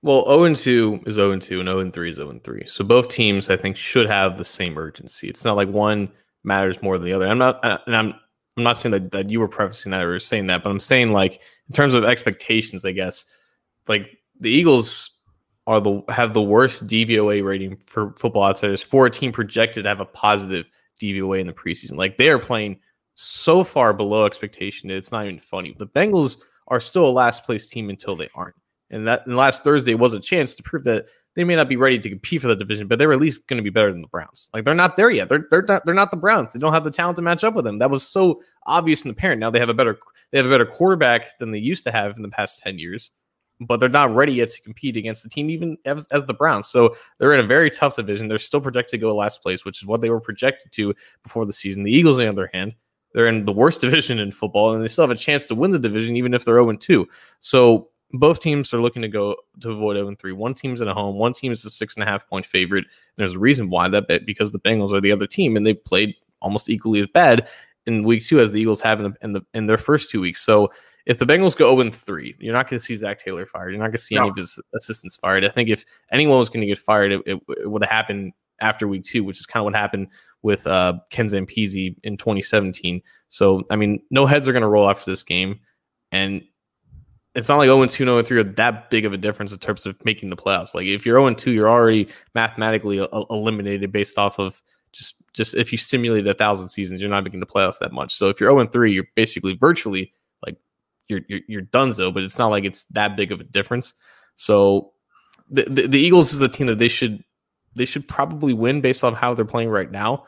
[0.03, 2.63] Well, 0 2 is 0 2 and 0 3 is 0 3.
[2.67, 5.29] So both teams I think should have the same urgency.
[5.29, 6.11] It's not like one
[6.43, 7.27] matters more than the other.
[7.27, 8.13] I'm not uh, and I'm
[8.57, 11.13] I'm not saying that, that you were prefacing that or saying that, but I'm saying
[11.13, 13.25] like in terms of expectations, I guess,
[13.87, 15.11] like the Eagles
[15.67, 19.89] are the have the worst DVOA rating for football outsiders for a team projected to
[19.89, 20.65] have a positive
[20.99, 21.95] DVOA in the preseason.
[21.95, 22.79] Like they are playing
[23.15, 25.75] so far below expectation that it's not even funny.
[25.77, 26.37] The Bengals
[26.67, 28.55] are still a last place team until they aren't.
[28.91, 31.77] And that and last Thursday was a chance to prove that they may not be
[31.77, 34.01] ready to compete for the division, but they're at least going to be better than
[34.01, 34.49] the Browns.
[34.53, 35.29] Like they're not there yet.
[35.29, 36.53] They're they're not they're not the Browns.
[36.53, 37.79] They don't have the talent to match up with them.
[37.79, 39.39] That was so obvious and apparent.
[39.39, 39.97] Now they have a better
[40.31, 43.11] they have a better quarterback than they used to have in the past 10 years,
[43.61, 46.67] but they're not ready yet to compete against the team even as, as the Browns.
[46.67, 48.27] So they're in a very tough division.
[48.27, 51.45] They're still projected to go last place, which is what they were projected to before
[51.45, 51.83] the season.
[51.83, 52.75] The Eagles, on the other hand,
[53.13, 55.71] they're in the worst division in football, and they still have a chance to win
[55.71, 57.07] the division, even if they're 0 2.
[57.39, 60.31] So both teams are looking to go to avoid 0 3.
[60.33, 62.85] One team's at home, one team is a six and a half point favorite.
[62.85, 65.65] And there's a reason why that bet because the Bengals are the other team, and
[65.65, 67.47] they played almost equally as bad
[67.85, 70.21] in week two as the Eagles have in, the, in, the, in their first two
[70.21, 70.41] weeks.
[70.41, 70.71] So
[71.05, 73.71] if the Bengals go 0 3, you're not going to see Zac Taylor fired.
[73.71, 74.21] You're not going to see no.
[74.21, 75.45] any of his assistants fired.
[75.45, 78.33] I think if anyone was going to get fired, it, it, it would have happened
[78.59, 80.07] after week two, which is kind of what happened
[80.43, 83.01] with uh, Ken Zampese in 2017.
[83.29, 85.59] So, I mean, no heads are going to roll after this game.
[86.11, 86.43] And
[87.33, 89.85] it's not like 0 2, 0 3 are that big of a difference in terms
[89.85, 90.75] of making the playoffs.
[90.75, 94.61] Like, if you're 0 2, you're already mathematically uh, uh, eliminated based off of
[94.91, 98.15] just just if you simulate a thousand seasons, you're not making the playoffs that much.
[98.15, 100.13] So, if you're 0 3, you're basically virtually
[100.45, 100.57] like
[101.07, 103.93] you're, you're, you're but it's not like it's that big of a difference.
[104.35, 104.91] So,
[105.49, 107.23] the, the, the Eagles is a team that they should
[107.75, 110.25] they should probably win based on how they're playing right now.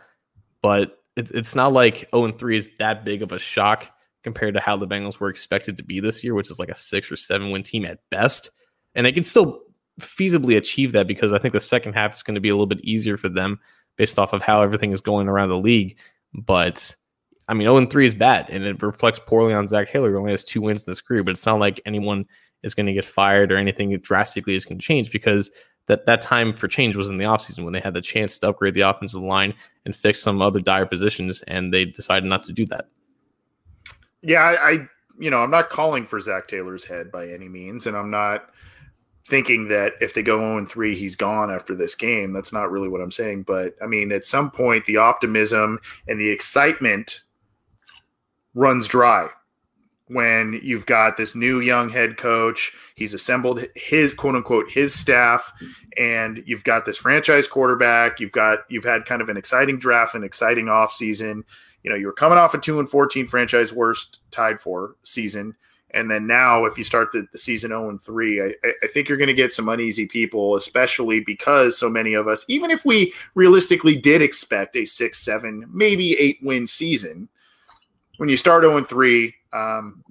[0.61, 3.92] But it, it's not like 0 and 3 is that big of a shock
[4.23, 6.75] compared to how the Bengals were expected to be this year, which is like a
[6.75, 8.49] six or seven win team at best.
[8.95, 9.61] And they can still
[9.99, 12.67] feasibly achieve that because I think the second half is going to be a little
[12.67, 13.59] bit easier for them
[13.97, 15.97] based off of how everything is going around the league.
[16.33, 16.95] But
[17.47, 20.17] I mean, 0 and 3 is bad and it reflects poorly on Zac Taylor, who
[20.17, 21.23] only has two wins in his career.
[21.23, 22.25] But it's not like anyone
[22.63, 25.51] is going to get fired or anything drastically is going to change because
[25.87, 28.49] that that time for change was in the offseason when they had the chance to
[28.49, 29.53] upgrade the offensive line
[29.85, 32.85] and fix some other dire positions, and they decided not to do that.
[34.23, 34.87] Yeah, I, I
[35.19, 38.49] you know, I'm not calling for Zac Taylor's head by any means, and I'm not
[39.27, 42.33] thinking that if they go 0 3, he's gone after this game.
[42.33, 43.43] That's not really what I'm saying.
[43.43, 47.21] But I mean, at some point, the optimism and the excitement
[48.53, 49.29] runs dry
[50.07, 52.73] when you've got this new young head coach.
[52.95, 55.51] He's assembled his quote unquote his staff,
[55.97, 58.19] and you've got this franchise quarterback.
[58.19, 61.43] You've got you've had kind of an exciting draft, an exciting offseason.
[61.83, 65.55] You know, you were coming off a two and fourteen franchise worst tied for season.
[65.95, 68.53] And then now, if you start the, the season 0 and 3, I,
[68.83, 72.45] I think you're going to get some uneasy people, especially because so many of us,
[72.47, 77.29] even if we realistically did expect a six, seven, maybe eight win season,
[78.17, 80.03] when you start 0 and 3, um,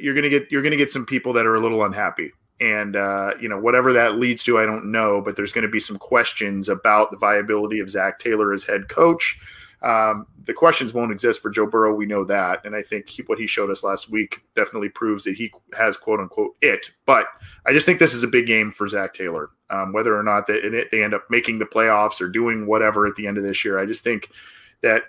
[0.00, 3.32] you're gonna get you're gonna get some people that are a little unhappy, and uh,
[3.40, 5.98] you know whatever that leads to, I don't know, but there's going to be some
[5.98, 9.38] questions about the viability of Zac Taylor as head coach.
[9.82, 11.94] Um, the questions won't exist for Joe Burrow.
[11.94, 15.24] We know that, and I think he, what he showed us last week definitely proves
[15.24, 16.90] that he has quote unquote it.
[17.06, 17.26] But
[17.66, 19.50] I just think this is a big game for Zac Taylor.
[19.70, 23.14] Um, whether or not they, they end up making the playoffs or doing whatever at
[23.14, 24.30] the end of this year, I just think
[24.82, 25.04] that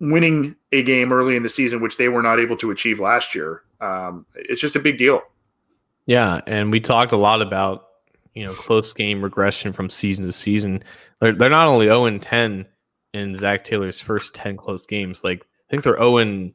[0.00, 3.34] winning a game early in the season, which they were not able to achieve last
[3.34, 3.62] year.
[3.80, 5.22] Um, it's just a big deal.
[6.06, 7.86] Yeah, and we talked a lot about
[8.34, 10.82] you know close game regression from season to season.
[11.20, 12.66] They're, they're not only zero oh and ten
[13.18, 15.24] in Zac Taylor's first ten close games.
[15.24, 16.52] Like I think they're zero oh and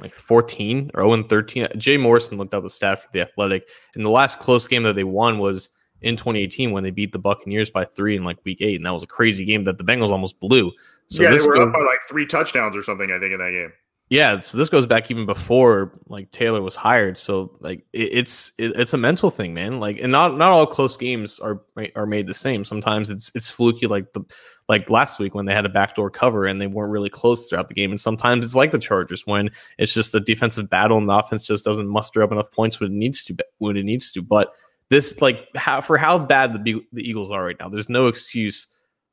[0.00, 1.68] like 14 or 0 and 13.
[1.76, 4.94] Jay Morrison looked up the stat for the Athletic, and the last close game that
[4.94, 5.70] they won was
[6.02, 8.92] in 2018 when they beat the Buccaneers by three in like week eight, and that
[8.92, 10.72] was a crazy game that the Bengals almost blew.
[11.08, 13.10] So yeah, they were goes, up by like three touchdowns or something.
[13.10, 13.72] I think in that game.
[14.10, 17.16] Yeah, so this goes back even before like Taylor was hired.
[17.16, 19.80] So like it, it's it, it's a mental thing, man.
[19.80, 21.62] Like, and not not all close games are
[21.96, 22.64] are made the same.
[22.64, 24.22] Sometimes it's it's fluky, like the
[24.68, 27.68] like last week when they had a backdoor cover and they weren't really close throughout
[27.68, 27.90] the game.
[27.90, 31.46] And sometimes it's like the Chargers when it's just a defensive battle and the offense
[31.46, 33.36] just doesn't muster up enough points when it needs to.
[33.58, 34.52] When it needs to, but
[34.90, 38.68] this like how for how bad the the Eagles are right now, there's no excuse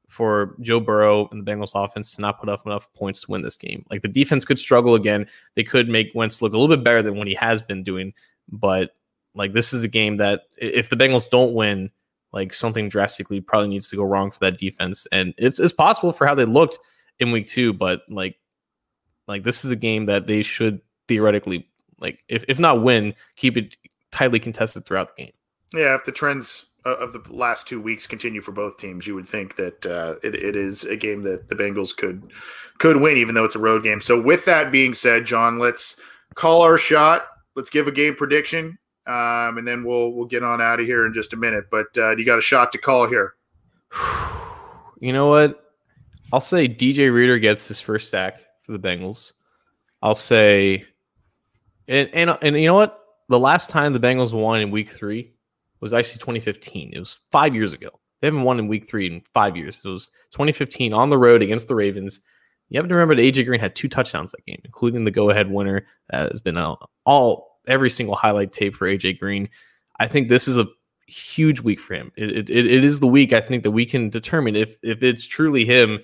[0.07, 3.41] for Joe Burrow and the Bengals offense to not put up enough points to win
[3.41, 3.85] this game.
[3.89, 5.25] Like the defense could struggle again.
[5.55, 8.13] They could make Wentz look a little bit better than what he has been doing,
[8.49, 8.91] but
[9.35, 11.89] like this is a game that if the Bengals don't win,
[12.33, 15.07] like something drastically probably needs to go wrong for that defense.
[15.11, 16.79] And it's it's possible for how they looked
[17.19, 18.37] in week two, but like
[19.27, 21.67] like this is a game that they should theoretically
[21.99, 23.75] like if, if not win, keep it
[24.11, 25.33] tightly contested throughout the game.
[25.73, 29.27] Yeah, if the trends of the last two weeks continue for both teams, you would
[29.27, 32.31] think that uh, it, it is a game that the Bengals could
[32.79, 34.01] could win, even though it's a road game.
[34.01, 35.95] So, with that being said, John, let's
[36.35, 37.27] call our shot.
[37.55, 41.05] Let's give a game prediction, um, and then we'll we'll get on out of here
[41.05, 41.65] in just a minute.
[41.69, 43.35] But uh, you got a shot to call here.
[45.03, 45.73] You know what?
[46.31, 49.31] I'll say DJ Reader gets his first sack for the Bengals.
[50.03, 50.85] I'll say,
[51.87, 53.03] and and and you know what?
[53.27, 55.33] The last time the Bengals won in Week Three
[55.79, 56.91] was actually 2015.
[56.93, 57.89] It was five years ago.
[58.21, 59.81] They haven't won in week three in five years.
[59.83, 62.21] It was 2015 on the road against the Ravens.
[62.69, 65.51] You have to remember that AJ Green had two touchdowns that game, including the go-ahead
[65.51, 65.85] winner.
[66.09, 69.49] That has been all every single highlight tape for AJ Green.
[69.99, 70.67] I think this is a
[71.07, 72.11] huge week for him.
[72.15, 75.27] It, it, it is the week I think that we can determine if if it's
[75.27, 75.99] truly him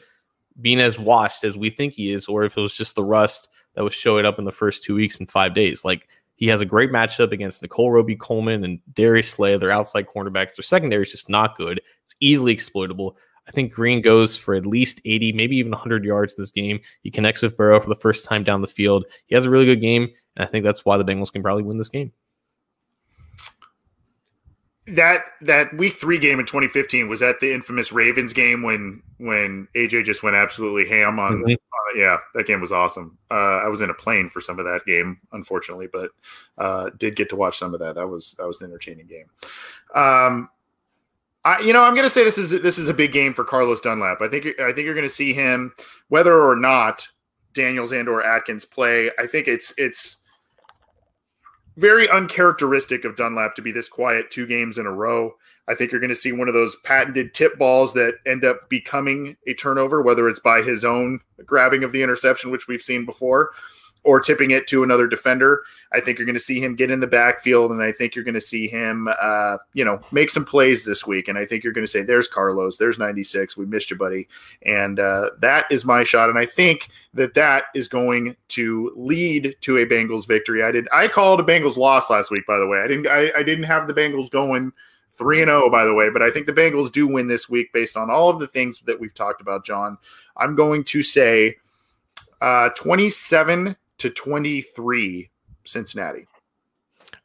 [0.59, 3.49] being as washed as we think he is, or if it was just the rust
[3.75, 5.85] that was showing up in the first two weeks and five days.
[5.85, 9.55] Like he has a great matchup against Nickell Robey-Coleman and Darius Slay.
[9.57, 10.55] Their outside cornerbacks.
[10.55, 11.81] Their secondary is just not good.
[12.03, 13.17] It's easily exploitable.
[13.47, 16.79] I think Green goes for at least 80, maybe even 100 yards this game.
[17.01, 19.05] He connects with Burrow for the first time down the field.
[19.27, 21.63] He has a really good game, and I think that's why the Bengals can probably
[21.63, 22.13] win this game
[24.87, 29.67] that that week three game in 2015 was that the infamous Ravens game when when
[29.75, 31.43] AJ just went absolutely ham on.
[31.43, 31.51] Mm-hmm.
[31.51, 33.17] Uh, yeah, that game was awesome.
[33.29, 36.11] Uh, I was in a plane for some of that game, unfortunately, but
[36.57, 37.95] uh, did get to watch some of that.
[37.95, 39.25] That was that was an entertaining game.
[39.93, 40.49] Um,
[41.43, 43.43] I, you know, I'm going to say this is this is a big game for
[43.43, 44.21] Carlos Dunlap.
[44.21, 45.73] I think I think you're going to see him,
[46.07, 47.05] whether or not
[47.53, 49.11] Daniels and or Atkins play.
[49.19, 50.17] I think it's it's
[51.77, 55.35] very uncharacteristic of Dunlap to be this quiet two games in a row.
[55.67, 58.69] I think you're going to see one of those patented tip balls that end up
[58.69, 63.05] becoming a turnover, whether it's by his own grabbing of the interception, which we've seen
[63.05, 63.51] before,
[64.07, 65.63] or tipping it to another defender.
[65.91, 68.23] I think you're going to see him get in the backfield, and I think you're
[68.23, 71.27] going to see him, uh, you know, make some plays this week.
[71.27, 74.29] And I think you're going to say, "There's Carlos, there's 96, we missed you, buddy,"
[74.63, 76.29] and uh, that is my shot.
[76.29, 80.63] And I think that that is going to lead to a Bengals victory.
[80.63, 82.79] I did, I called a Bengals loss last week, by the way.
[82.79, 84.71] I didn't, I, I didn't have the Bengals going
[85.11, 86.09] three and zero, oh, by the way.
[86.09, 88.81] But I think the Bengals do win this week based on all of the things
[88.85, 89.97] that we've talked about, John.
[90.37, 91.57] I'm going to say
[92.41, 95.29] uh, 27 to 23
[95.65, 96.25] Cincinnati.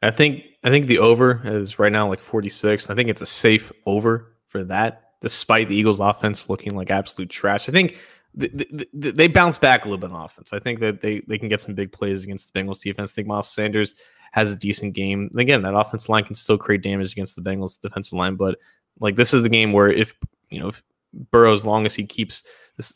[0.01, 2.89] I think I think the over is right now like 46.
[2.89, 7.29] I think it's a safe over for that, despite the Eagles' offense looking like absolute
[7.29, 7.69] trash.
[7.69, 7.99] I think
[8.39, 10.53] th- th- they bounce back a little bit on offense.
[10.53, 13.11] I think that they, they can get some big plays against the Bengals defense.
[13.11, 13.93] I think Miles Sanders
[14.31, 15.29] has a decent game.
[15.31, 18.57] And again, that offensive line can still create damage against the Bengals defensive line, but
[18.99, 20.13] like this is the game where if
[20.49, 20.83] you know if
[21.31, 22.43] Burrow, as long as he keeps
[22.77, 22.95] this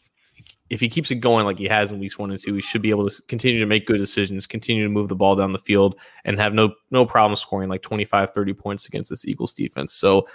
[0.69, 2.81] if he keeps it going like he has in weeks one and two, he should
[2.81, 5.59] be able to continue to make good decisions, continue to move the ball down the
[5.59, 5.95] field,
[6.25, 9.93] and have no no problem scoring like 25, 30 points against this Eagles defense.
[9.93, 10.27] So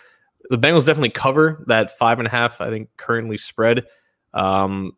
[0.51, 3.85] the Bengals definitely cover that five and a half, I think, currently spread.
[4.33, 4.97] Um,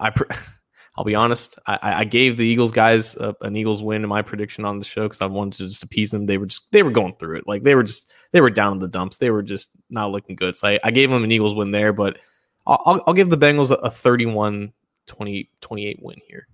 [0.00, 0.12] I
[0.96, 4.22] I'll be honest, I, I gave the Eagles guys a, an Eagles win in my
[4.22, 6.26] prediction on the show because I wanted to just appease them.
[6.26, 8.74] They were just they were going through it, like they were just they were down
[8.74, 9.16] in the dumps.
[9.16, 10.56] They were just not looking good.
[10.56, 12.18] So I, I gave them an Eagles win there, but
[12.66, 14.72] I'll, I'll give the Bengals a 31
[15.06, 16.46] 20, 28 win here.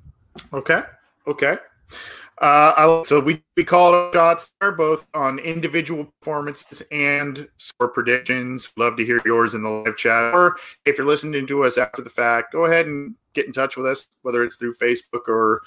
[0.53, 0.83] Okay.
[1.27, 1.57] Okay.
[2.41, 8.71] Uh, so we, we called shots there, both on individual performances and score predictions.
[8.77, 10.33] Love to hear yours in the live chat.
[10.33, 10.57] Or
[10.87, 13.87] if you're listening to us after the fact, go ahead and get in touch with
[13.87, 15.61] us, whether it's through Facebook or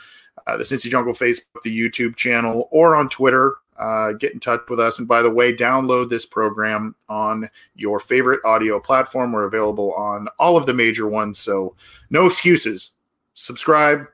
[0.47, 4.61] uh, the Cincy Jungle Facebook, the YouTube channel, or on Twitter uh, get in touch
[4.69, 4.99] with us.
[4.99, 9.33] And by the way, download this program on your favorite audio platform.
[9.33, 11.39] We're available on all of the major ones.
[11.39, 11.75] So
[12.09, 12.91] no excuses.
[13.33, 14.05] Subscribe,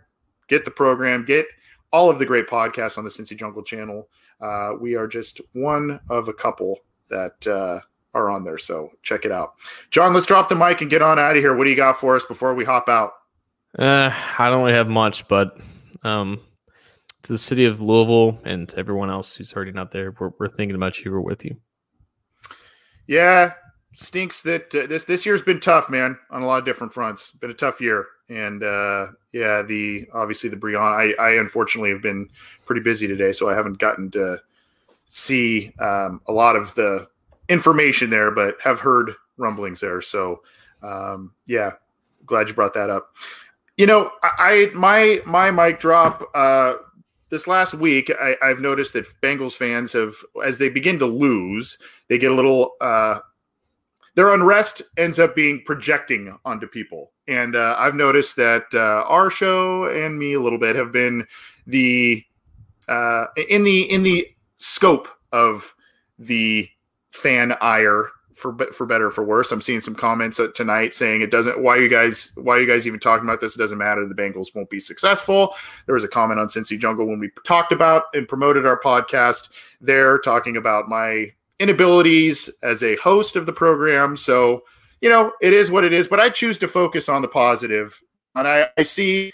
[0.47, 1.45] get the program, get
[1.91, 4.09] all of the great podcasts on the Cincy Jungle channel.
[4.41, 7.79] Uh, we are just one of a couple that uh,
[8.13, 8.57] are on there.
[8.57, 9.55] So check it out.
[9.91, 11.55] John, let's drop the mic and get on out of here.
[11.55, 13.13] What do you got for us before we hop out?
[13.77, 15.59] Uh, I don't really have much, but
[16.03, 16.39] Um,
[17.23, 20.75] to the city of Louisville and everyone else who's hurting out there, we're, we're thinking
[20.75, 21.11] about you.
[21.11, 21.57] We're with you.
[23.07, 23.53] Yeah,
[23.93, 27.31] stinks that uh, this this year's been tough, man, on a lot of different fronts.
[27.31, 30.79] Been a tough year, and uh, yeah, the obviously the Breon.
[31.19, 32.29] I, I unfortunately have been
[32.65, 34.37] pretty busy today, so I haven't gotten to
[35.07, 37.07] see um, a lot of the
[37.49, 40.01] information there, but have heard rumblings there.
[40.01, 40.41] So
[40.83, 41.71] um, yeah,
[42.25, 43.15] glad you brought that up.
[43.77, 46.29] You know, I, I my my mic drop.
[46.33, 46.75] Uh,
[47.29, 51.77] this last week, I, have noticed that Bengals fans have, as they begin to lose,
[52.07, 52.73] they get a little.
[52.81, 53.19] Uh,
[54.15, 59.29] their unrest ends up being projecting onto people, and uh, I've noticed that uh, our
[59.29, 61.25] show and me a little bit have been
[61.67, 62.23] the
[62.87, 65.73] uh, in the in the scope of
[66.17, 66.67] the
[67.11, 68.09] fan ire
[68.39, 69.51] for for better or for worse.
[69.51, 71.61] I'm seeing some comments tonight saying it doesn't.
[71.61, 72.31] Why you guys?
[72.35, 73.55] Why you guys even talking about this?
[73.55, 74.07] It doesn't matter.
[74.07, 75.53] The Bengals won't be successful.
[75.85, 79.49] There was a comment on Cincy Jungle when we talked about and promoted our podcast.
[79.81, 84.15] There talking about my inabilities as a host of the program.
[84.15, 84.63] So
[85.01, 86.07] you know it is what it is.
[86.07, 88.01] But I choose to focus on the positive,
[88.35, 89.33] and I, I see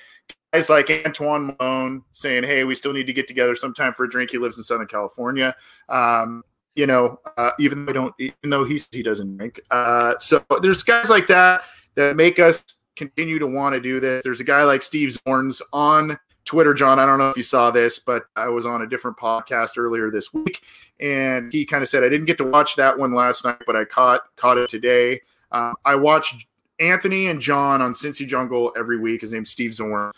[0.51, 4.09] guys like Antoine Malone saying, "Hey, we still need to get together sometime for a
[4.09, 5.55] drink." He lives in Southern California.
[5.89, 6.43] Um,
[6.75, 9.61] you know, uh, even though don't, even though he he doesn't drink.
[9.71, 11.61] Uh, so there's guys like that
[11.95, 12.63] that make us
[12.95, 14.23] continue to want to do this.
[14.23, 16.99] There's a guy like Steve Zorns on Twitter, John.
[16.99, 20.11] I don't know if you saw this, but I was on a different podcast earlier
[20.11, 20.61] this week,
[20.99, 23.75] and he kind of said I didn't get to watch that one last night, but
[23.75, 25.21] I caught caught it today.
[25.51, 26.45] Uh, I watched
[26.79, 29.21] Anthony and John on Cincy Jungle every week.
[29.21, 30.11] His name's Steve Zorn.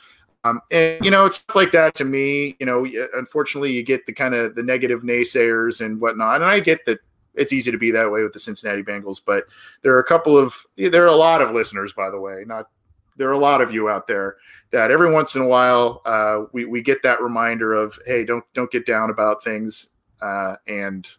[0.47, 2.55] Um, and you know, it's stuff like that to me.
[2.59, 6.59] You know, unfortunately, you get the kind of the negative naysayers and whatnot, and I
[6.59, 6.99] get that
[7.35, 9.21] it's easy to be that way with the Cincinnati Bengals.
[9.23, 9.45] But
[9.81, 12.43] there are a couple of there are a lot of listeners, by the way.
[12.45, 12.69] Not
[13.17, 14.37] there are a lot of you out there
[14.71, 18.43] that every once in a while uh, we we get that reminder of hey, don't
[18.53, 19.87] don't get down about things,
[20.21, 21.09] uh, and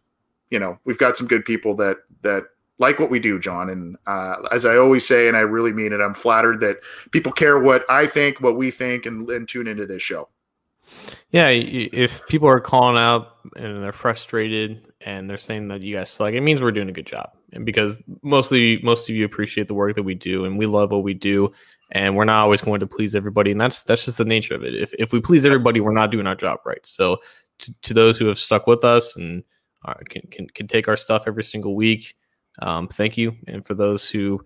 [0.50, 2.44] you know we've got some good people that that
[2.78, 3.70] like what we do, John.
[3.70, 6.78] And uh, as I always say, and I really mean it, I'm flattered that
[7.10, 10.28] people care what I think, what we think, and, and tune into this show.
[11.30, 16.08] Yeah, if people are calling out and they're frustrated and they're saying that you guys
[16.08, 17.30] suck, it means we're doing a good job.
[17.52, 20.92] And because mostly most of you appreciate the work that we do and we love
[20.92, 21.52] what we do
[21.90, 24.64] and we're not always going to please everybody and that's that's just the nature of
[24.64, 24.74] it.
[24.74, 26.84] If if we please everybody, we're not doing our job right.
[26.86, 27.18] So
[27.60, 29.42] to, to those who have stuck with us and
[29.84, 32.14] uh, can, can can take our stuff every single week,
[32.60, 33.36] um, thank you.
[33.46, 34.42] And for those who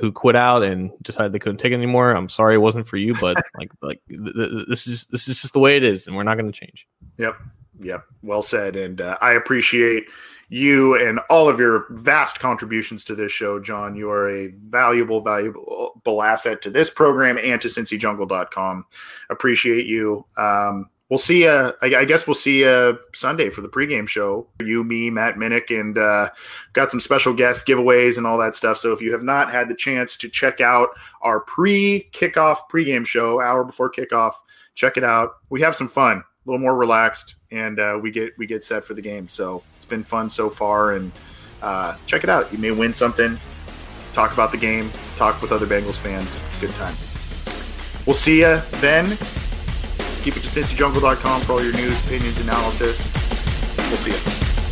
[0.00, 2.96] who quit out and decided they couldn't take it anymore, I'm sorry it wasn't for
[2.96, 6.06] you, but like like th- th- this is this is just the way it is,
[6.06, 6.86] and we're not going to change.
[7.18, 7.36] Yep,
[7.80, 8.76] yep, well said.
[8.76, 10.04] And uh, I appreciate
[10.48, 13.96] you and all of your vast contributions to this show, John.
[13.96, 18.86] You are a valuable, valuable asset to this program and to CincyJungle.com.
[19.30, 20.24] Appreciate you.
[20.36, 21.48] Um, we'll see you.
[21.80, 24.48] I, I, guess we'll see you Sunday for the pregame show.
[24.60, 26.30] You, me, Matt Minnick, and uh,
[26.72, 28.78] got some special guest giveaways, and all that stuff.
[28.78, 30.88] So if you have not had the chance to check out
[31.22, 34.32] our pre-kickoff pregame show, hour before kickoff,
[34.74, 35.36] check it out.
[35.50, 38.84] We have some fun, a little more relaxed, and uh, we get we get set
[38.84, 39.28] for the game.
[39.28, 41.12] So it's been fun so far, and
[41.62, 42.50] uh, check it out.
[42.52, 43.38] You may win something.
[44.14, 44.90] Talk about the game.
[45.16, 46.40] Talk with other Bengals fans.
[46.48, 46.94] It's a good time.
[48.04, 49.16] We'll see you then.
[50.24, 53.10] Keep it to cincyjungle.com for all your news, opinions, analysis.
[53.76, 54.63] We'll see you.